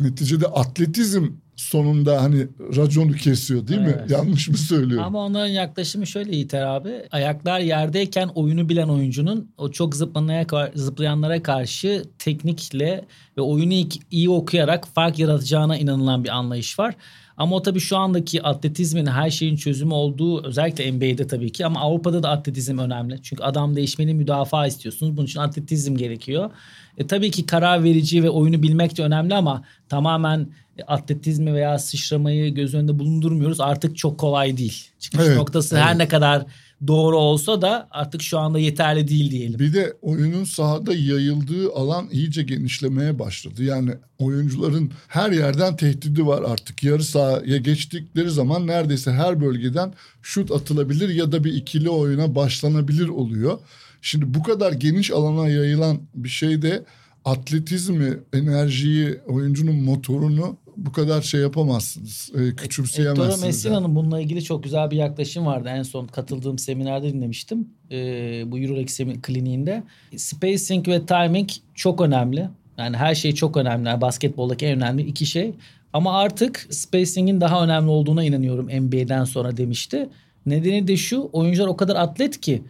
[0.00, 3.94] neticede atletizm sonunda hani raconu kesiyor değil mi?
[3.98, 4.10] Evet.
[4.10, 5.06] Yanlış mı söylüyorum?
[5.06, 6.92] Ama onların yaklaşımı şöyle Yiğiter abi.
[7.10, 13.04] Ayaklar yerdeyken oyunu bilen oyuncunun o çok zıplanaya, zıplayanlara karşı teknikle
[13.36, 16.94] ve oyunu iyi okuyarak fark yaratacağına inanılan bir anlayış var.
[17.36, 21.80] Ama o tabii şu andaki atletizmin her şeyin çözümü olduğu özellikle NBA'de tabii ki ama
[21.80, 23.22] Avrupa'da da atletizm önemli.
[23.22, 25.16] Çünkü adam değişmeli müdafaa istiyorsunuz.
[25.16, 26.50] Bunun için atletizm gerekiyor.
[26.98, 30.46] E, tabii ki karar verici ve oyunu bilmek de önemli ama tamamen
[30.86, 33.60] atletizmi veya sıçramayı göz önünde bulundurmuyoruz.
[33.60, 34.84] Artık çok kolay değil.
[34.98, 35.84] Çıkış Evet, noktası evet.
[35.84, 36.44] her ne kadar
[36.86, 39.58] doğru olsa da artık şu anda yeterli değil diyelim.
[39.58, 43.64] Bir de oyunun sahada yayıldığı alan iyice genişlemeye başladı.
[43.64, 46.84] Yani oyuncuların her yerden tehdidi var artık.
[46.84, 53.08] Yarı sahaya geçtikleri zaman neredeyse her bölgeden şut atılabilir ya da bir ikili oyuna başlanabilir
[53.08, 53.58] oluyor.
[54.02, 56.84] Şimdi bu kadar geniş alana yayılan bir şeyde
[57.24, 62.30] atletizmi, enerjiyi, oyuncunun motorunu bu kadar şey yapamazsınız.
[62.34, 63.30] E, Ettore küçümseyemezsiniz.
[63.38, 63.46] yani.
[63.46, 65.68] Messina'nın bununla ilgili çok güzel bir yaklaşım vardı.
[65.72, 67.68] En son katıldığım seminerde dinlemiştim.
[67.90, 68.58] Ee, bu
[68.90, 69.82] semi- kliniğinde.
[70.16, 72.48] Spacing ve timing çok önemli.
[72.78, 73.88] Yani her şey çok önemli.
[73.88, 75.52] Yani basketboldaki en önemli iki şey.
[75.92, 80.08] Ama artık spacing'in daha önemli olduğuna inanıyorum NBA'den sonra demişti.
[80.46, 82.62] Nedeni de şu oyuncular o kadar atlet ki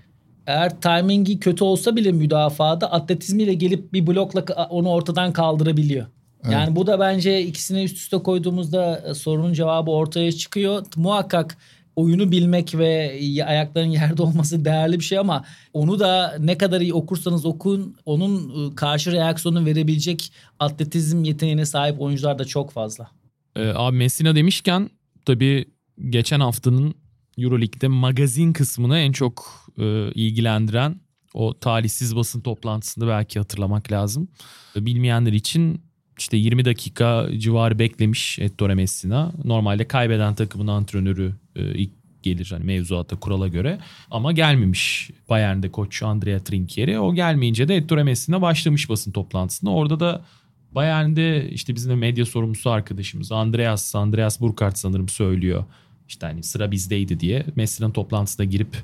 [0.46, 6.06] eğer timingi kötü olsa bile müdafaada atletizmiyle gelip bir blokla onu ortadan kaldırabiliyor.
[6.50, 10.86] Yani bu da bence ikisini üst üste koyduğumuzda e, sorunun cevabı ortaya çıkıyor.
[10.96, 11.56] Muhakkak
[11.96, 16.94] oyunu bilmek ve ayakların yerde olması değerli bir şey ama onu da ne kadar iyi
[16.94, 23.10] okursanız okun onun e, karşı reaksiyonu verebilecek atletizm yeteneğine sahip oyuncular da çok fazla.
[23.56, 24.90] Ee, abi Messina demişken
[25.24, 25.64] tabii
[26.08, 26.94] geçen haftanın
[27.38, 31.00] Euroleague'de magazin kısmını en çok e, ilgilendiren
[31.34, 34.28] o talihsiz basın toplantısını belki hatırlamak lazım.
[34.76, 35.80] E, Bilmeyenler için
[36.18, 39.32] işte 20 dakika civarı beklemiş Ettore Messina.
[39.44, 41.90] Normalde kaybeden takımın antrenörü e, ilk
[42.22, 43.78] gelir hani mevzuata kurala göre
[44.10, 46.98] ama gelmemiş Bayern'de koç Andrea Trinchieri.
[46.98, 49.74] O gelmeyince de Ettore Messina başlamış basın toplantısına.
[49.74, 50.24] Orada da
[50.72, 55.64] Bayern'de işte bizim de medya sorumlusu arkadaşımız Andreas, Andreas Burkhardt sanırım söylüyor.
[56.08, 57.46] İşte hani sıra bizdeydi diye.
[57.56, 58.76] Messina'nın toplantısına girip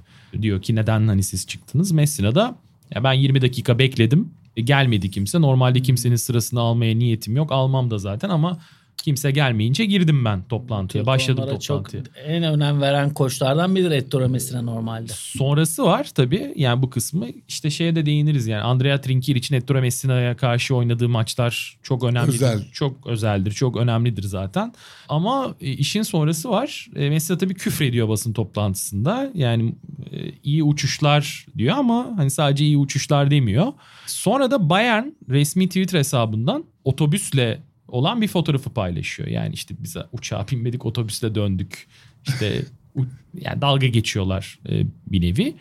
[0.42, 1.92] diyor ki neden hani siz çıktınız?
[1.92, 2.56] Messina da
[2.94, 4.30] ya ben 20 dakika bekledim.
[4.56, 5.40] E, gelmedi kimse.
[5.40, 7.52] Normalde kimsenin sırasını almaya niyetim yok.
[7.52, 8.58] Almam da zaten ama
[9.02, 11.06] kimse gelmeyince girdim ben toplantıya.
[11.06, 12.04] Başladım toplantıya.
[12.04, 15.12] Çok en önem veren koçlardan biridir Ettore Messina normalde.
[15.12, 16.52] Sonrası var tabii.
[16.56, 18.46] Yani bu kısmı işte şeye de değiniriz.
[18.46, 22.34] Yani Andrea Trinkier için Ettore Messina'ya karşı oynadığı maçlar çok önemlidir.
[22.34, 22.64] Özel.
[22.72, 23.52] Çok özeldir.
[23.52, 24.72] Çok önemlidir zaten.
[25.08, 26.88] Ama e, işin sonrası var.
[26.96, 29.30] E, Messina tabii küfrediyor basın toplantısında.
[29.34, 29.74] Yani
[30.12, 33.72] e, iyi uçuşlar diyor ama hani sadece iyi uçuşlar demiyor.
[34.06, 39.28] Sonra da Bayern resmi Twitter hesabından otobüsle olan bir fotoğrafı paylaşıyor.
[39.28, 41.86] Yani işte biz uçağa binmedik otobüsle döndük.
[42.28, 42.62] İşte
[42.94, 43.06] u-
[43.40, 45.54] yani dalga geçiyorlar e, bir nevi.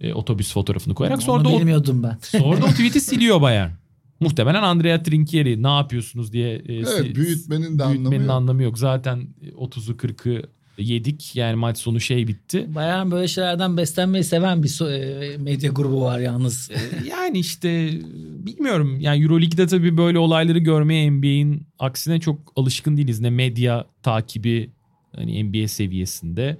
[0.00, 1.22] E, otobüs fotoğrafını koyarak.
[1.22, 2.18] Sonra da, Onu o, bilmiyordum ben.
[2.38, 3.70] sonra da o tweet'i siliyor Bayern.
[4.20, 8.30] Muhtemelen Andrea Trinchieri ne yapıyorsunuz diye e, Evet, büyütmenin de büyütmenin anlamı yok.
[8.30, 8.78] anlamı yok.
[8.78, 9.26] Zaten
[9.58, 10.42] 30'u 40'ı
[10.78, 11.36] yedik.
[11.36, 12.66] Yani maç sonu şey bitti.
[12.74, 14.92] Bayern böyle şeylerden beslenmeyi seven bir so-
[15.34, 16.70] e, medya grubu var yalnız.
[17.10, 17.90] yani işte
[18.46, 19.00] bilmiyorum.
[19.00, 23.20] Yani Euroleague'de tabii böyle olayları görmeye NBA'in aksine çok alışkın değiliz.
[23.20, 24.70] Ne medya takibi
[25.16, 26.58] hani NBA seviyesinde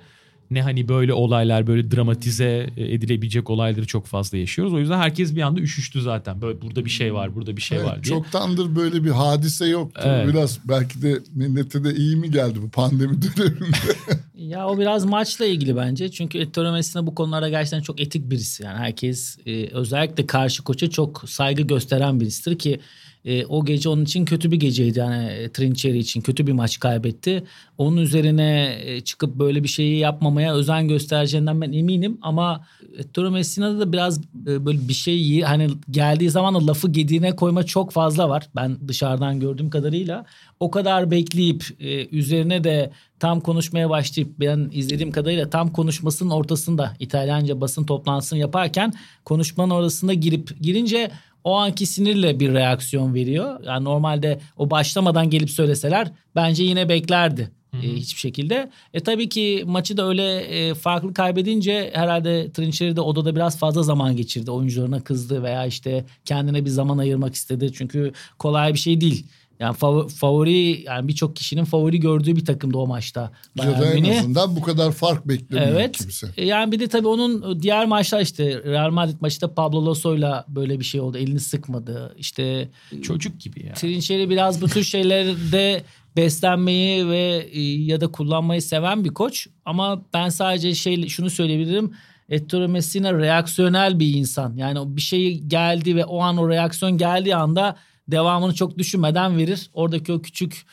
[0.54, 4.74] ne hani böyle olaylar böyle dramatize edilebilecek olayları çok fazla yaşıyoruz.
[4.74, 6.42] O yüzden herkes bir anda üşüştü zaten.
[6.42, 8.14] Böyle burada bir şey var, burada bir şey Evet, var diye.
[8.14, 10.02] Çoktandır böyle bir hadise yoktu.
[10.04, 10.28] Evet.
[10.28, 13.76] Biraz belki de millete de iyi mi geldi bu pandemi döneminde?
[14.42, 16.10] Ya o biraz maçla ilgili bence.
[16.10, 18.62] Çünkü Ettore Messina bu konularda gerçekten çok etik birisi.
[18.62, 22.80] Yani herkes e, özellikle karşı koça çok saygı gösteren birisidir ki
[23.24, 24.98] e, o gece onun için kötü bir geceydi.
[24.98, 27.44] Yani e, Trinçeri için kötü bir maç kaybetti.
[27.78, 32.18] Onun üzerine e, çıkıp böyle bir şeyi yapmamaya özen göstereceğinden ben eminim.
[32.22, 32.66] Ama
[32.98, 37.92] Ettore Messina'da da biraz e, böyle bir şeyi hani geldiği zaman lafı gediğine koyma çok
[37.92, 38.48] fazla var.
[38.56, 40.24] Ben dışarıdan gördüğüm kadarıyla.
[40.60, 46.96] O kadar bekleyip e, üzerine de tam konuşmaya başlayıp ben izlediğim kadarıyla tam konuşmasının ortasında
[46.98, 48.92] İtalyanca basın toplantısını yaparken
[49.24, 51.10] konuşmanın orasında girip girince
[51.44, 53.60] o anki sinirle bir reaksiyon veriyor.
[53.64, 57.50] Yani normalde o başlamadan gelip söyleseler bence yine beklerdi.
[57.82, 58.70] e, hiçbir şekilde.
[58.94, 63.82] E tabii ki maçı da öyle e, farklı kaybedince herhalde Trinçeri de odada biraz fazla
[63.82, 64.50] zaman geçirdi.
[64.50, 67.72] Oyuncularına kızdı veya işte kendine bir zaman ayırmak istedi.
[67.72, 69.26] Çünkü kolay bir şey değil.
[69.62, 73.32] Yani fav- favori yani birçok kişinin favori gördüğü bir takımdı o maçta.
[73.58, 74.18] Bayern en Münih.
[74.18, 75.96] azından bu kadar fark beklemiyor Evet.
[75.98, 76.26] kimse.
[76.36, 80.80] E, Yani bir de tabii onun diğer maçlar işte Real Madrid maçında Pablo Lasso'yla böyle
[80.80, 81.18] bir şey oldu.
[81.18, 82.14] Elini sıkmadı.
[82.18, 82.68] İşte
[83.02, 83.72] Çocuk gibi ya.
[83.74, 85.82] Trinçeri biraz bu tür şeylerde
[86.16, 89.46] beslenmeyi ve e, ya da kullanmayı seven bir koç.
[89.64, 91.92] Ama ben sadece şey şunu söyleyebilirim.
[92.28, 94.56] Ettore Messina reaksiyonel bir insan.
[94.56, 97.76] Yani bir şey geldi ve o an o reaksiyon geldiği anda
[98.12, 99.70] devamını çok düşünmeden verir.
[99.74, 100.66] Oradaki o küçük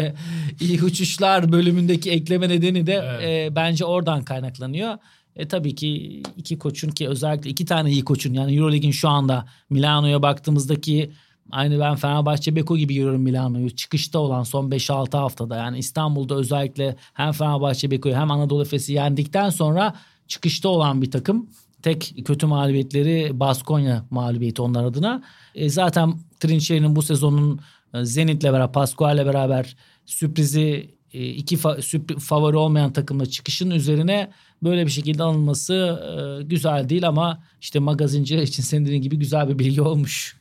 [0.60, 3.52] iyi uçuşlar bölümündeki ekleme nedeni de Evet.
[3.52, 4.98] e, bence oradan kaynaklanıyor.
[5.36, 9.46] E tabii ki iki koçun ki özellikle iki tane iyi koçun yani Euroleague'in şu anda
[9.70, 11.10] Milano'ya baktığımızdaki
[11.50, 13.70] aynı ben Fenerbahçe Beko gibi görüyorum Milano'yu.
[13.70, 19.50] Çıkışta olan son 5-6 haftada yani İstanbul'da özellikle hem Fenerbahçe Beko'yu hem Anadolu Efes'i yendikten
[19.50, 19.94] sonra
[20.28, 21.50] çıkışta olan bir takım.
[21.82, 25.22] Tek kötü mağlubiyetleri Baskonya mağlubiyeti onlar adına.
[25.54, 27.60] E zaten Trinçeri'nin bu sezonun
[27.94, 34.30] e, Zenit'le beraber Pascual'le beraber sürprizi e, iki fa- sürp- favori olmayan takımla çıkışın üzerine
[34.62, 39.48] böyle bir şekilde alınması e, güzel değil ama işte magazinciler için senin dediğin gibi güzel
[39.48, 40.36] bir bilgi olmuş.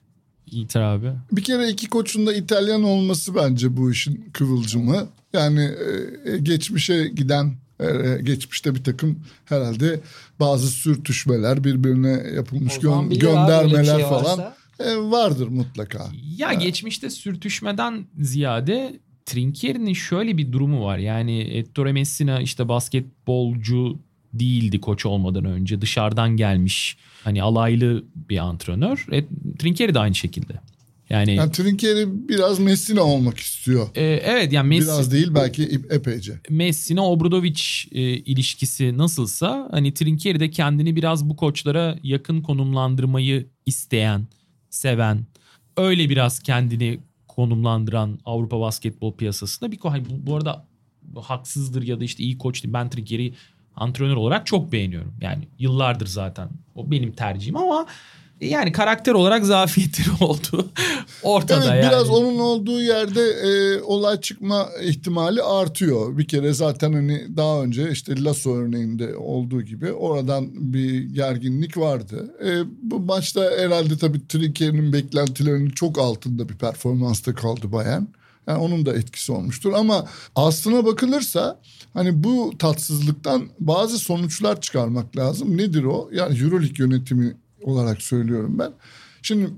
[0.51, 1.11] İtir abi.
[1.31, 5.07] Bir kere iki koçun da İtalyan olması bence bu işin kıvılcımı.
[5.33, 5.61] Yani
[6.25, 7.55] e, geçmişe giden e,
[8.23, 9.99] geçmişte bir takım herhalde
[10.39, 14.55] bazı sürtüşmeler birbirine yapılmış gö- göndermeler şey falan varsa.
[14.79, 16.07] e, vardır mutlaka.
[16.38, 20.97] Ya geçmişte sürtüşmeden ziyade Trinkieri'nin şöyle bir durumu var.
[20.97, 23.99] Yani Ettore Messina işte basketbolcu
[24.33, 25.81] değildi koç olmadan önce.
[25.81, 29.05] Dışarıdan gelmiş hani alaylı bir antrenör.
[29.11, 29.25] E,
[29.59, 30.53] Trinkieri de aynı şekilde.
[31.09, 33.87] Yani, Yani Trinkieri biraz Messina olmak istiyor.
[33.95, 36.39] e, evet yani Messi, Biraz değil belki epeyce.
[36.49, 44.27] Messina Obradovic e, ilişkisi nasılsa hani Trinkieri de kendini biraz bu koçlara yakın konumlandırmayı isteyen,
[44.69, 45.25] seven,
[45.77, 50.65] öyle biraz kendini konumlandıran Avrupa basketbol piyasasında bir hani bu, bu arada
[51.21, 52.73] haksızdır ya da işte iyi koç değil.
[52.73, 53.33] Ben Trinkieri
[53.75, 55.13] antrenör olarak çok beğeniyorum.
[55.21, 57.85] Yani yıllardır zaten o benim tercihim ama
[58.41, 60.69] yani karakter olarak zafiyetleri oldu.
[61.23, 61.91] Ortada Evet yani.
[61.91, 66.17] biraz onun olduğu yerde e, olay çıkma ihtimali artıyor.
[66.17, 72.35] Bir kere zaten hani daha önce işte Lasso örneğinde olduğu gibi oradan bir gerginlik vardı.
[72.45, 78.03] E, bu maçta herhalde tabii Trinkier'in beklentilerinin çok altında bir performansta kaldı Bayern.
[78.47, 81.59] Yani onun da etkisi olmuştur ama aslına bakılırsa
[81.93, 85.57] hani bu tatsızlıktan bazı sonuçlar çıkarmak lazım.
[85.57, 86.09] Nedir o?
[86.13, 87.35] Yani Euroleague yönetimi
[87.65, 88.71] olarak söylüyorum ben.
[89.21, 89.49] Şimdi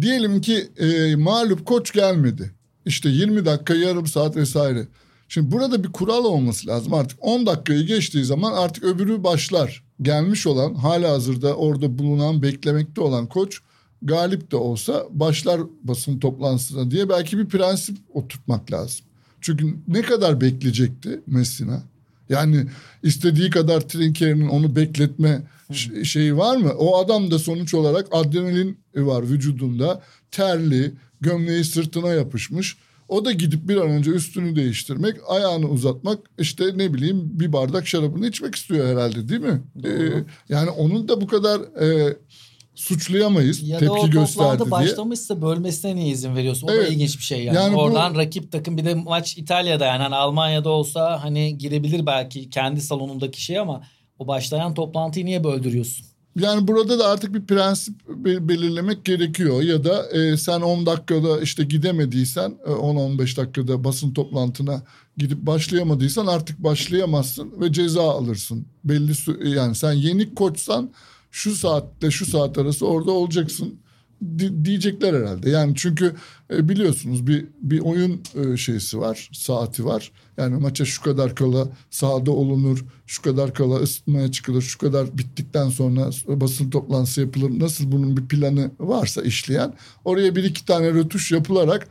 [0.00, 2.50] diyelim ki e, mağlup koç gelmedi.
[2.86, 4.86] İşte 20 dakika, yarım saat vesaire.
[5.28, 6.94] Şimdi burada bir kural olması lazım.
[6.94, 9.84] Artık 10 dakikayı geçtiği zaman artık öbürü başlar.
[10.02, 13.60] Gelmiş olan, hala hazırda orada bulunan, beklemekte olan koç
[14.02, 19.04] galip de olsa başlar basın toplantısına diye belki bir prensip oturtmak lazım.
[19.40, 21.82] Çünkü ne kadar bekleyecekti Messina?
[22.28, 22.66] Yani
[23.02, 25.42] istediği kadar Trinkier'in onu bekletme
[26.04, 26.72] şeyi var mı?
[26.78, 30.02] O adam da sonuç olarak adrenalin var vücudunda.
[30.30, 32.76] Terli, gömleği sırtına yapışmış.
[33.08, 37.86] O da gidip bir an önce üstünü değiştirmek, ayağını uzatmak, işte ne bileyim bir bardak
[37.86, 39.62] şarabını içmek istiyor herhalde değil mi?
[39.84, 39.88] Ee,
[40.48, 42.16] yani onun da bu kadar e,
[42.74, 44.70] suçlayamayız Ya da tepki o gösterdi diye.
[44.70, 46.68] başlamışsa bölmesine niye izin veriyorsun?
[46.68, 46.86] O Evet.
[46.88, 47.56] da ilginç bir şey yani.
[47.56, 52.06] Yani bu- Oradan rakip takım bir de maç İtalya'da yani hani Almanya'da olsa hani girebilir
[52.06, 53.82] belki kendi salonundaki şey ama
[54.20, 56.06] o başlayan toplantıyı niye böldürüyorsun?
[56.38, 61.40] Yani burada da artık bir prensip be- belirlemek gerekiyor ya da e, sen 10 dakikada
[61.40, 64.82] işte gidemediysen e, 10-15 dakikada basın toplantına
[65.16, 68.66] gidip başlayamadıysan artık başlayamazsın ve ceza alırsın.
[68.84, 69.12] Belli
[69.56, 70.90] yani sen yenik koçsan
[71.30, 73.74] şu saatte şu saat arası orada olacaksın
[74.38, 75.50] di- diyecekler herhalde.
[75.50, 76.14] Yani çünkü
[76.52, 80.12] e, biliyorsunuz bir bir oyun e, şeysi var, saati var.
[80.40, 85.68] Yani maça şu kadar kala sahada olunur, şu kadar kala ısıtmaya çıkılır, şu kadar bittikten
[85.68, 87.60] sonra basın toplantısı yapılır.
[87.60, 89.74] Nasıl bunun bir planı varsa işleyen
[90.04, 91.88] oraya bir iki tane rötuş yapılarak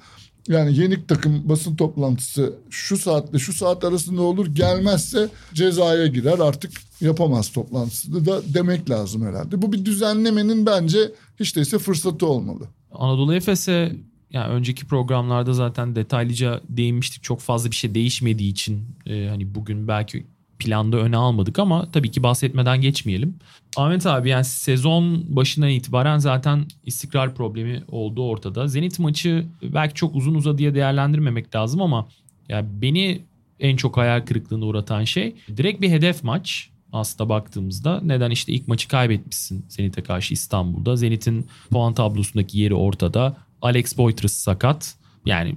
[0.48, 6.72] yani yenik takım basın toplantısı şu saatle şu saat arasında olur gelmezse cezaya girer artık
[7.02, 9.62] yapamaz toplantısını da demek lazım herhalde.
[9.62, 12.68] Bu bir düzenlemenin bence hiç değilse fırsatı olmalı.
[12.92, 13.96] Anadolu Efes'e
[14.32, 17.24] yani önceki programlarda zaten detaylıca değinmiştik.
[17.24, 20.26] Çok fazla bir şey değişmediği için e, hani bugün belki
[20.60, 23.36] planda öne almadık ama tabii ki bahsetmeden geçmeyelim.
[23.78, 28.68] Ahmet abi yani sezon başından itibaren zaten istikrar problemi olduğu ortada.
[28.68, 32.08] Zenit maçı belki çok uzun uzadıya değerlendirmemek lazım ama
[32.50, 33.22] yani beni
[33.60, 38.02] en çok hayal kırıklığına uğratan şey direkt bir hedef maç aslında baktığımızda.
[38.04, 40.96] Neden işte ilk maçı kaybetmişsin Zenit'e karşı İstanbul'da.
[40.96, 43.38] Zenit'in puan tablosundaki yeri ortada.
[43.62, 44.96] Alex Poitras sakat.
[45.26, 45.56] Yani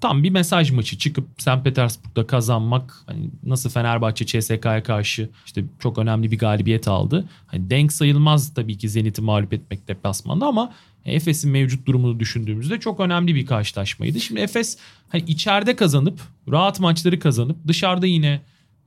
[0.00, 1.64] tam bir mesaj maçı çıkıp St.
[1.64, 7.28] Petersburg'da kazanmak hani nasıl Fenerbahçe CSK'ya karşı işte çok önemli bir galibiyet aldı.
[7.46, 10.72] Hani denk sayılmaz tabii ki Zenit'i mağlup etmek deplasmanda ama
[11.04, 14.20] Efes'in mevcut durumunu düşündüğümüzde çok önemli bir karşılaşmaydı.
[14.20, 18.40] Şimdi Efes hani içeride kazanıp rahat maçları kazanıp dışarıda yine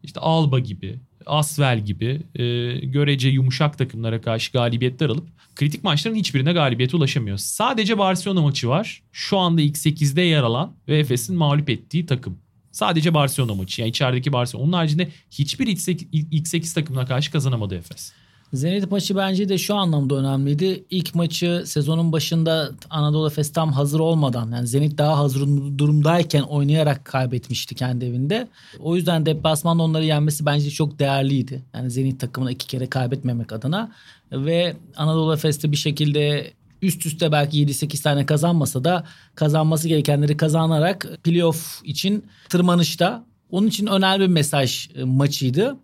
[0.04, 6.54] işte Alba gibi Asvel gibi e, görece yumuşak takımlara karşı galibiyetler alıp kritik maçların hiçbirine
[6.54, 7.38] galibiyete ulaşamıyor.
[7.38, 9.02] Sadece Barcelona maçı var.
[9.12, 12.38] Şu anda ilk 8'de yer alan ve Efes'in mağlup ettiği takım.
[12.72, 13.82] Sadece Barcelona maçı.
[13.82, 14.66] Yani içerideki Barcelona.
[14.66, 18.14] Onun haricinde hiçbir ilk 8, ilk 8 takımına karşı kazanamadı Efes.
[18.54, 20.86] Zenit maçı bence de şu anlamda önemliydi.
[20.90, 27.06] İlk maçı sezonun başında Anadolu Efes tam hazır olmadan yani Zenit daha hazır durumdayken oynayarak
[27.06, 28.48] kaybetmişti kendi evinde.
[28.80, 31.64] O yüzden deplasmanda onları yenmesi bence çok değerliydi.
[31.74, 33.92] Yani Zenit takımına iki kere kaybetmemek adına.
[34.32, 39.04] Ve Anadolu Efes'te bir şekilde üst üste belki 7-8 tane kazanmasa da
[39.36, 43.26] kazanması gerekenleri kazanarak playoff için tırmanışta.
[43.52, 45.78] Onun için önemli bir mesaj e, maçıydı.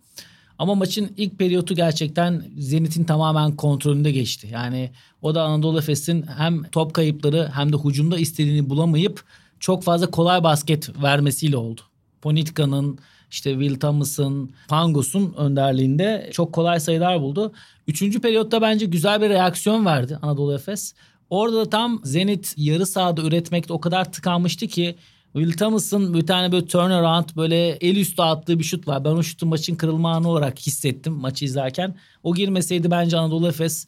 [0.58, 4.48] Ama maçın ilk periyotu gerçekten Zenit'in tamamen kontrolünde geçti.
[4.52, 4.90] Yani
[5.22, 9.24] o da Anadolu Efes'in hem top kayıpları hem de hücumda istediğini bulamayıp
[9.60, 11.80] çok fazla kolay basket vermesiyle oldu.
[12.22, 12.98] Ponitka'nın
[13.30, 17.52] işte Will Thomas'ın, Pangos'un önderliğinde çok kolay sayılar buldu.
[17.86, 20.94] Üçüncü periyotta bence güzel bir reaksiyon verdi Anadolu Efes.
[21.30, 24.96] Orada da tam Zenit yarı sahada üretmekte o kadar tıkanmıştı ki
[25.32, 29.04] Will Thomas'ın bir tane böyle turnaround böyle el üstü attığı bir şut var.
[29.04, 31.94] Ben o şutu maçın kırılma anı olarak hissettim maçı izlerken.
[32.22, 33.86] O girmeseydi bence Anadolu Efes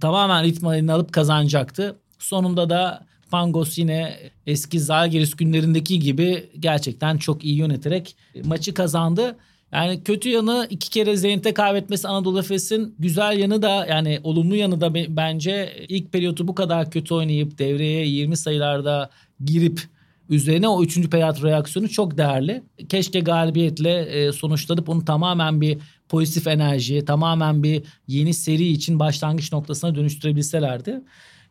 [0.00, 1.98] tamamen ritmi alıp kazanacaktı.
[2.18, 4.16] Sonunda da Pangos yine
[4.46, 9.36] eski Zalgiris günlerindeki gibi gerçekten çok iyi yöneterek maçı kazandı.
[9.72, 14.80] Yani kötü yanı iki kere Zenit'e kaybetmesi Anadolu Efes'in güzel yanı da yani olumlu yanı
[14.80, 19.10] da bence ilk periyotu bu kadar kötü oynayıp devreye 20 sayılarda
[19.44, 19.80] girip
[20.28, 22.62] üzerine o üçüncü periyot reaksiyonu çok değerli.
[22.88, 29.52] Keşke galibiyetle e, sonuçlanıp onu tamamen bir pozitif enerji, tamamen bir yeni seri için başlangıç
[29.52, 31.00] noktasına dönüştürebilselerdi.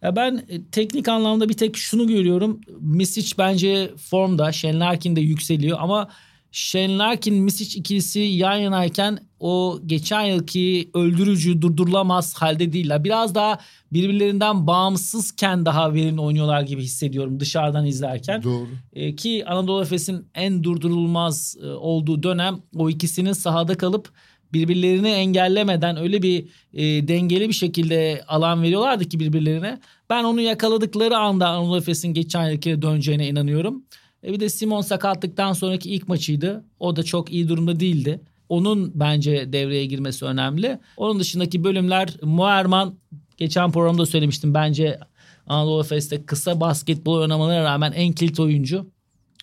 [0.02, 2.62] Ya ben e, teknik anlamda bir tek şunu görüyorum.
[2.80, 6.10] Misic bence formda, Shane Larkin de yükseliyor ama
[6.56, 13.04] Shane Larkin Misic ikilisi yan yanayken o geçen yılki öldürücü durdurulamaz halde değiller.
[13.04, 13.60] Biraz daha
[13.94, 18.44] birbirlerinden bağımsızken daha verimli oynuyorlar gibi hissediyorum dışarıdan izlerken.
[18.44, 18.68] Doğru.
[18.94, 24.10] Ee, ki Anadolu Efes'in en durdurulmaz e, olduğu dönem o ikisinin sahada kalıp
[24.54, 29.80] birbirlerini engellemeden öyle bir e, dengeli bir şekilde alan veriyorlardı ki birbirlerine.
[30.10, 33.84] Ben onu yakaladıkları anda Anadolu Efes'in geçen yılki döneceğine inanıyorum.
[34.24, 36.66] E bir de Simon sakatlıktan sonraki ilk maçıydı.
[36.80, 38.22] O da çok iyi durumda değildi.
[38.50, 40.80] Onun bence devreye girmesi önemli.
[40.98, 42.96] Onun dışındaki bölümler Muerman
[43.38, 44.54] geçen programda söylemiştim.
[44.54, 45.00] Bence
[45.48, 48.92] Anadolu Efes'te kısa basketbol oynamalarına rağmen en kilit oyuncu.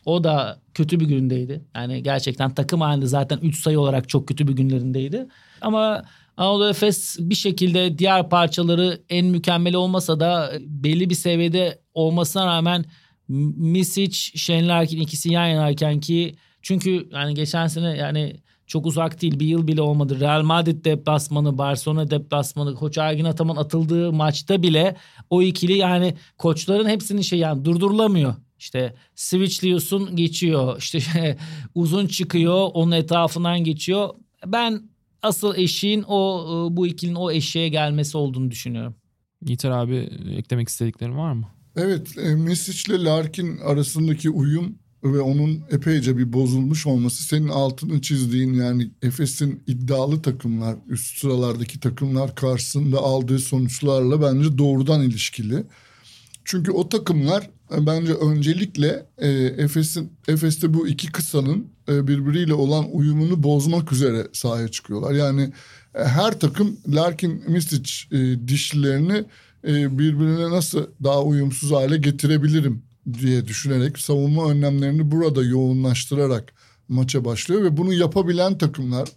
[0.04, 1.64] O da kötü bir gündeydi.
[1.74, 5.26] Yani gerçekten takım halinde zaten 3 sayı olarak çok kötü bir günlerindeydi.
[5.60, 6.04] Ama
[6.36, 12.84] Anadolu Efes bir şekilde diğer parçaları en mükemmel olmasa da belli bir seviyede olmasına rağmen
[13.30, 19.40] Misic, Shane Larkin ikisi yan yanayken ki çünkü yani geçen sene yani çok uzak değil
[19.40, 20.20] bir yıl bile olmadı.
[20.20, 24.96] Real Madrid deplasmanı, Barcelona deplasmanı, Koç Ergin Ataman atıldığı maçta bile
[25.30, 28.34] o ikili yani koçların hepsinin şey yani durdurulamıyor.
[28.58, 30.78] İşte switchliyorsun geçiyor.
[30.78, 31.00] İşte
[31.74, 34.08] uzun çıkıyor onun etrafından geçiyor.
[34.46, 34.82] Ben
[35.22, 38.94] asıl eşiğin o e, bu ikilinin o eşeğe gelmesi olduğunu düşünüyorum.
[39.46, 39.96] Yiğiter abi
[40.36, 41.59] eklemek istediklerin var mı?
[41.76, 48.00] Evet e, Mesic ile Larkin arasındaki uyum ve onun epeyce bir bozulmuş olması senin altını
[48.00, 55.64] çizdiğin yani Efes'in iddialı takımlar üst sıralardaki takımlar karşısında aldığı sonuçlarla bence doğrudan ilişkili.
[56.44, 62.86] Çünkü o takımlar e, bence öncelikle e, Efes'in Efes'te bu iki kısanın e, birbiriyle olan
[62.92, 65.12] uyumunu bozmak üzere sahaya çıkıyorlar.
[65.12, 65.52] Yani
[65.94, 69.24] e, her takım Larkin Misic e, dişlilerini
[69.66, 72.82] e, birbirine nasıl daha uyumsuz hale getirebilirim
[73.20, 76.52] diye düşünerek savunma önlemlerini burada yoğunlaştırarak
[76.88, 79.08] maça başlıyor ve bunu yapabilen takımlar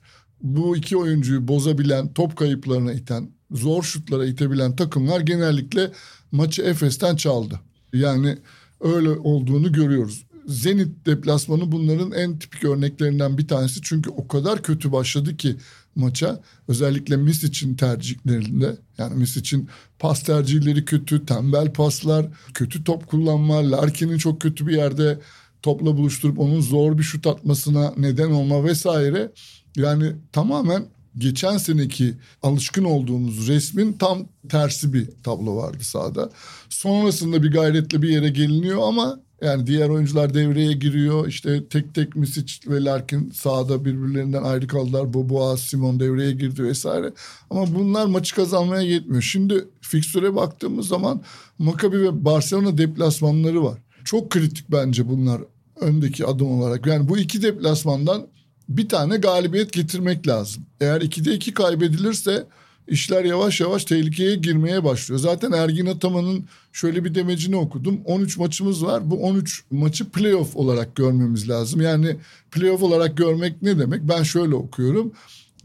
[0.42, 5.92] bu iki oyuncuyu bozabilen, top kayıplarına iten, zor şutlara itebilen takımlar genellikle
[6.32, 7.60] maçı Efes'ten çaldı.
[7.94, 8.38] Yani
[8.82, 10.26] öyle olduğunu görüyoruz.
[10.48, 13.82] Zenit deplasmanı bunların en tipik örneklerinden bir tanesi.
[13.82, 15.56] Çünkü o kadar kötü başladı ki
[15.96, 16.42] maça.
[16.68, 18.78] Özellikle Misic'in tercihlerinde.
[18.98, 19.70] Yani Misic'in
[20.00, 25.20] pas tercihleri kötü, tembel paslar, kötü top kullanma, Larkin'in çok kötü bir yerde
[25.62, 29.32] topla buluşturup onun zor bir şut atmasına neden olma vesaire.
[29.76, 30.86] Yani tamamen
[31.18, 32.14] geçen seneki
[32.44, 36.30] alışkın olduğumuz resmin tam tersi bir tablo vardı sahada.
[36.70, 41.28] Sonrasında bir gayretle bir yere geliniyor ama yani diğer oyuncular devreye giriyor.
[41.28, 45.14] İşte tek tek Misic ve Larkin sahada birbirlerinden ayrı kaldılar.
[45.14, 47.14] Boboa, Simon devreye girdi vesaire.
[47.50, 49.22] Ama bunlar maçı kazanmaya yetmiyor.
[49.22, 51.22] Şimdi fikstüre baktığımız zaman
[51.60, 53.80] Maccabi ve Barcelona deplasmanları var.
[54.06, 55.42] Çok kritik bence bunlar
[55.82, 56.86] öndeki adım olarak.
[56.86, 58.28] Yani bu iki deplasmandan
[58.70, 60.64] bir tane galibiyet getirmek lazım.
[60.82, 62.48] Eğer 2'de 2 kaybedilirse
[62.88, 65.20] işler yavaş yavaş tehlikeye girmeye başlıyor.
[65.20, 68.02] Zaten Ergin Ataman'ın şöyle bir demecini okudum.
[68.06, 69.12] 13 maçımız var.
[69.12, 71.82] Bu 13 maçı playoff olarak görmemiz lazım.
[71.82, 72.16] Yani
[72.52, 74.02] playoff olarak görmek ne demek?
[74.04, 75.14] Ben şöyle okuyorum.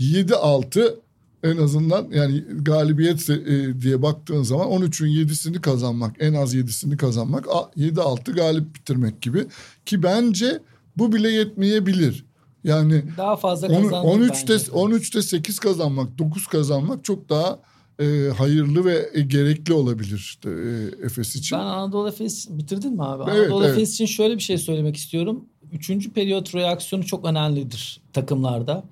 [0.01, 0.95] 7-6
[1.43, 7.45] en azından yani galibiyet e, diye baktığın zaman 13'ün 7'sini kazanmak en az 7'sini kazanmak
[7.45, 9.47] 7-6 galip bitirmek gibi
[9.87, 10.61] ki bence
[10.97, 12.25] bu bile yetmeyebilir.
[12.65, 17.59] Yani daha fazla kazanmak 13'te 13'te 8 kazanmak, 9 kazanmak çok daha
[18.01, 18.05] e,
[18.39, 21.59] hayırlı ve e, gerekli olabilir işte, e, Efes için.
[21.59, 23.31] Ben Anadolu Efes bitirdin mi abi?
[23.31, 23.77] Evet, Anadolu evet.
[23.77, 25.45] Efes için şöyle bir şey söylemek istiyorum.
[25.73, 28.85] Üçüncü periyot reaksiyonu çok önemlidir takımlarda.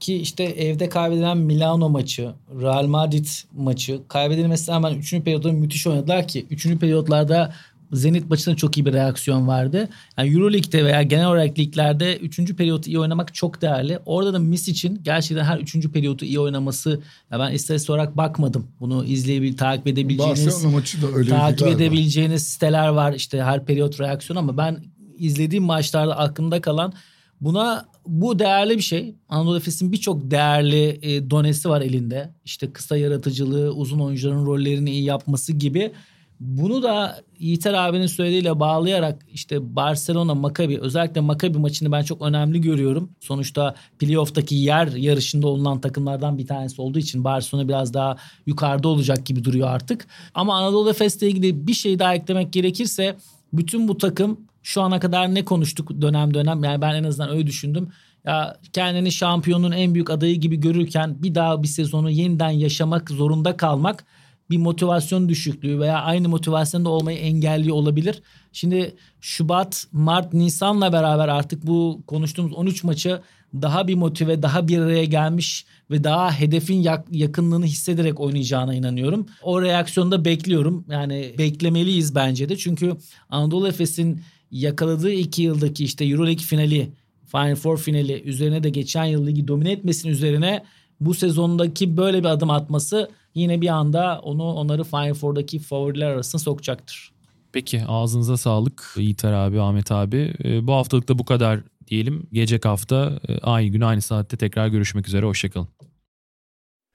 [0.00, 6.28] Ki işte evde kaybedilen Milano maçı, Real Madrid maçı kaybedilmesine hemen üçüncü periyotta müthiş oynadılar
[6.28, 7.54] ki üçüncü periyotlarda
[7.92, 9.88] Zenit maçında çok iyi bir reaksiyon vardı.
[10.18, 12.56] Yani Euroleague'de veya genel olarak liglerde 3.
[12.56, 13.98] periyotu iyi oynamak çok değerli.
[14.06, 15.88] Orada da Miss için gerçekten her 3.
[15.88, 18.66] periyotu iyi oynaması ya ben istatistik olarak bakmadım.
[18.80, 24.00] Bunu izleyebil takip edebileceğiniz Barcelona maçı da öyle takip edebileceğiniz siteler var işte her periyot
[24.00, 24.84] reaksiyon ama ben
[25.18, 26.92] izlediğim maçlarda aklımda kalan
[27.40, 29.14] buna bu değerli bir şey.
[29.28, 32.30] Anadolu Efes'in birçok değerli e, donesi var elinde.
[32.44, 35.92] İşte kısa yaratıcılığı, uzun oyuncuların rollerini iyi yapması gibi.
[36.40, 42.60] Bunu da Yiğiter abinin söylediğiyle bağlayarak işte Barcelona Maccabi özellikle Maccabi maçını ben çok önemli
[42.60, 43.10] görüyorum.
[43.20, 48.16] Sonuçta playoff'taki yer yarışında olunan takımlardan bir tanesi olduğu için Barcelona biraz daha
[48.46, 50.06] yukarıda olacak gibi duruyor artık.
[50.34, 53.16] Ama Anadolu Efes'le ilgili bir şey daha eklemek gerekirse
[53.52, 57.46] bütün bu takım şu ana kadar ne konuştuk dönem dönem yani ben en azından öyle
[57.46, 57.88] düşündüm.
[58.24, 63.56] Ya kendini şampiyonun en büyük adayı gibi görürken bir daha bir sezonu yeniden yaşamak zorunda
[63.56, 64.04] kalmak
[64.50, 68.22] bir motivasyon düşüklüğü veya aynı motivasyonda olmayı engelliyor olabilir.
[68.52, 73.20] Şimdi Şubat, Mart, Nisan'la beraber artık bu konuştuğumuz 13 maçı
[73.54, 79.26] daha bir motive, daha bir araya gelmiş ve daha hedefin yakınlığını hissederek oynayacağına inanıyorum.
[79.42, 80.84] O reaksiyonu da bekliyorum.
[80.90, 82.56] Yani beklemeliyiz bence de.
[82.56, 82.96] Çünkü
[83.30, 84.20] Anadolu Efes'in
[84.50, 86.90] yakaladığı iki yıldaki işte Euroleague finali,
[87.26, 90.64] Final Four finali üzerine de geçen yıl ligi domine etmesinin üzerine
[91.00, 96.38] bu sezondaki böyle bir adım atması yine bir anda onu onları Final Four'daki favoriler arasına
[96.38, 97.12] sokacaktır.
[97.52, 100.34] Peki ağzınıza sağlık Yiğiter abi, Ahmet abi.
[100.62, 102.26] Bu haftalık da bu kadar diyelim.
[102.32, 105.26] Gelecek hafta aynı gün aynı saatte tekrar görüşmek üzere.
[105.26, 105.68] Hoşçakalın.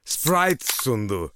[0.04, 1.32] Sprite sundu.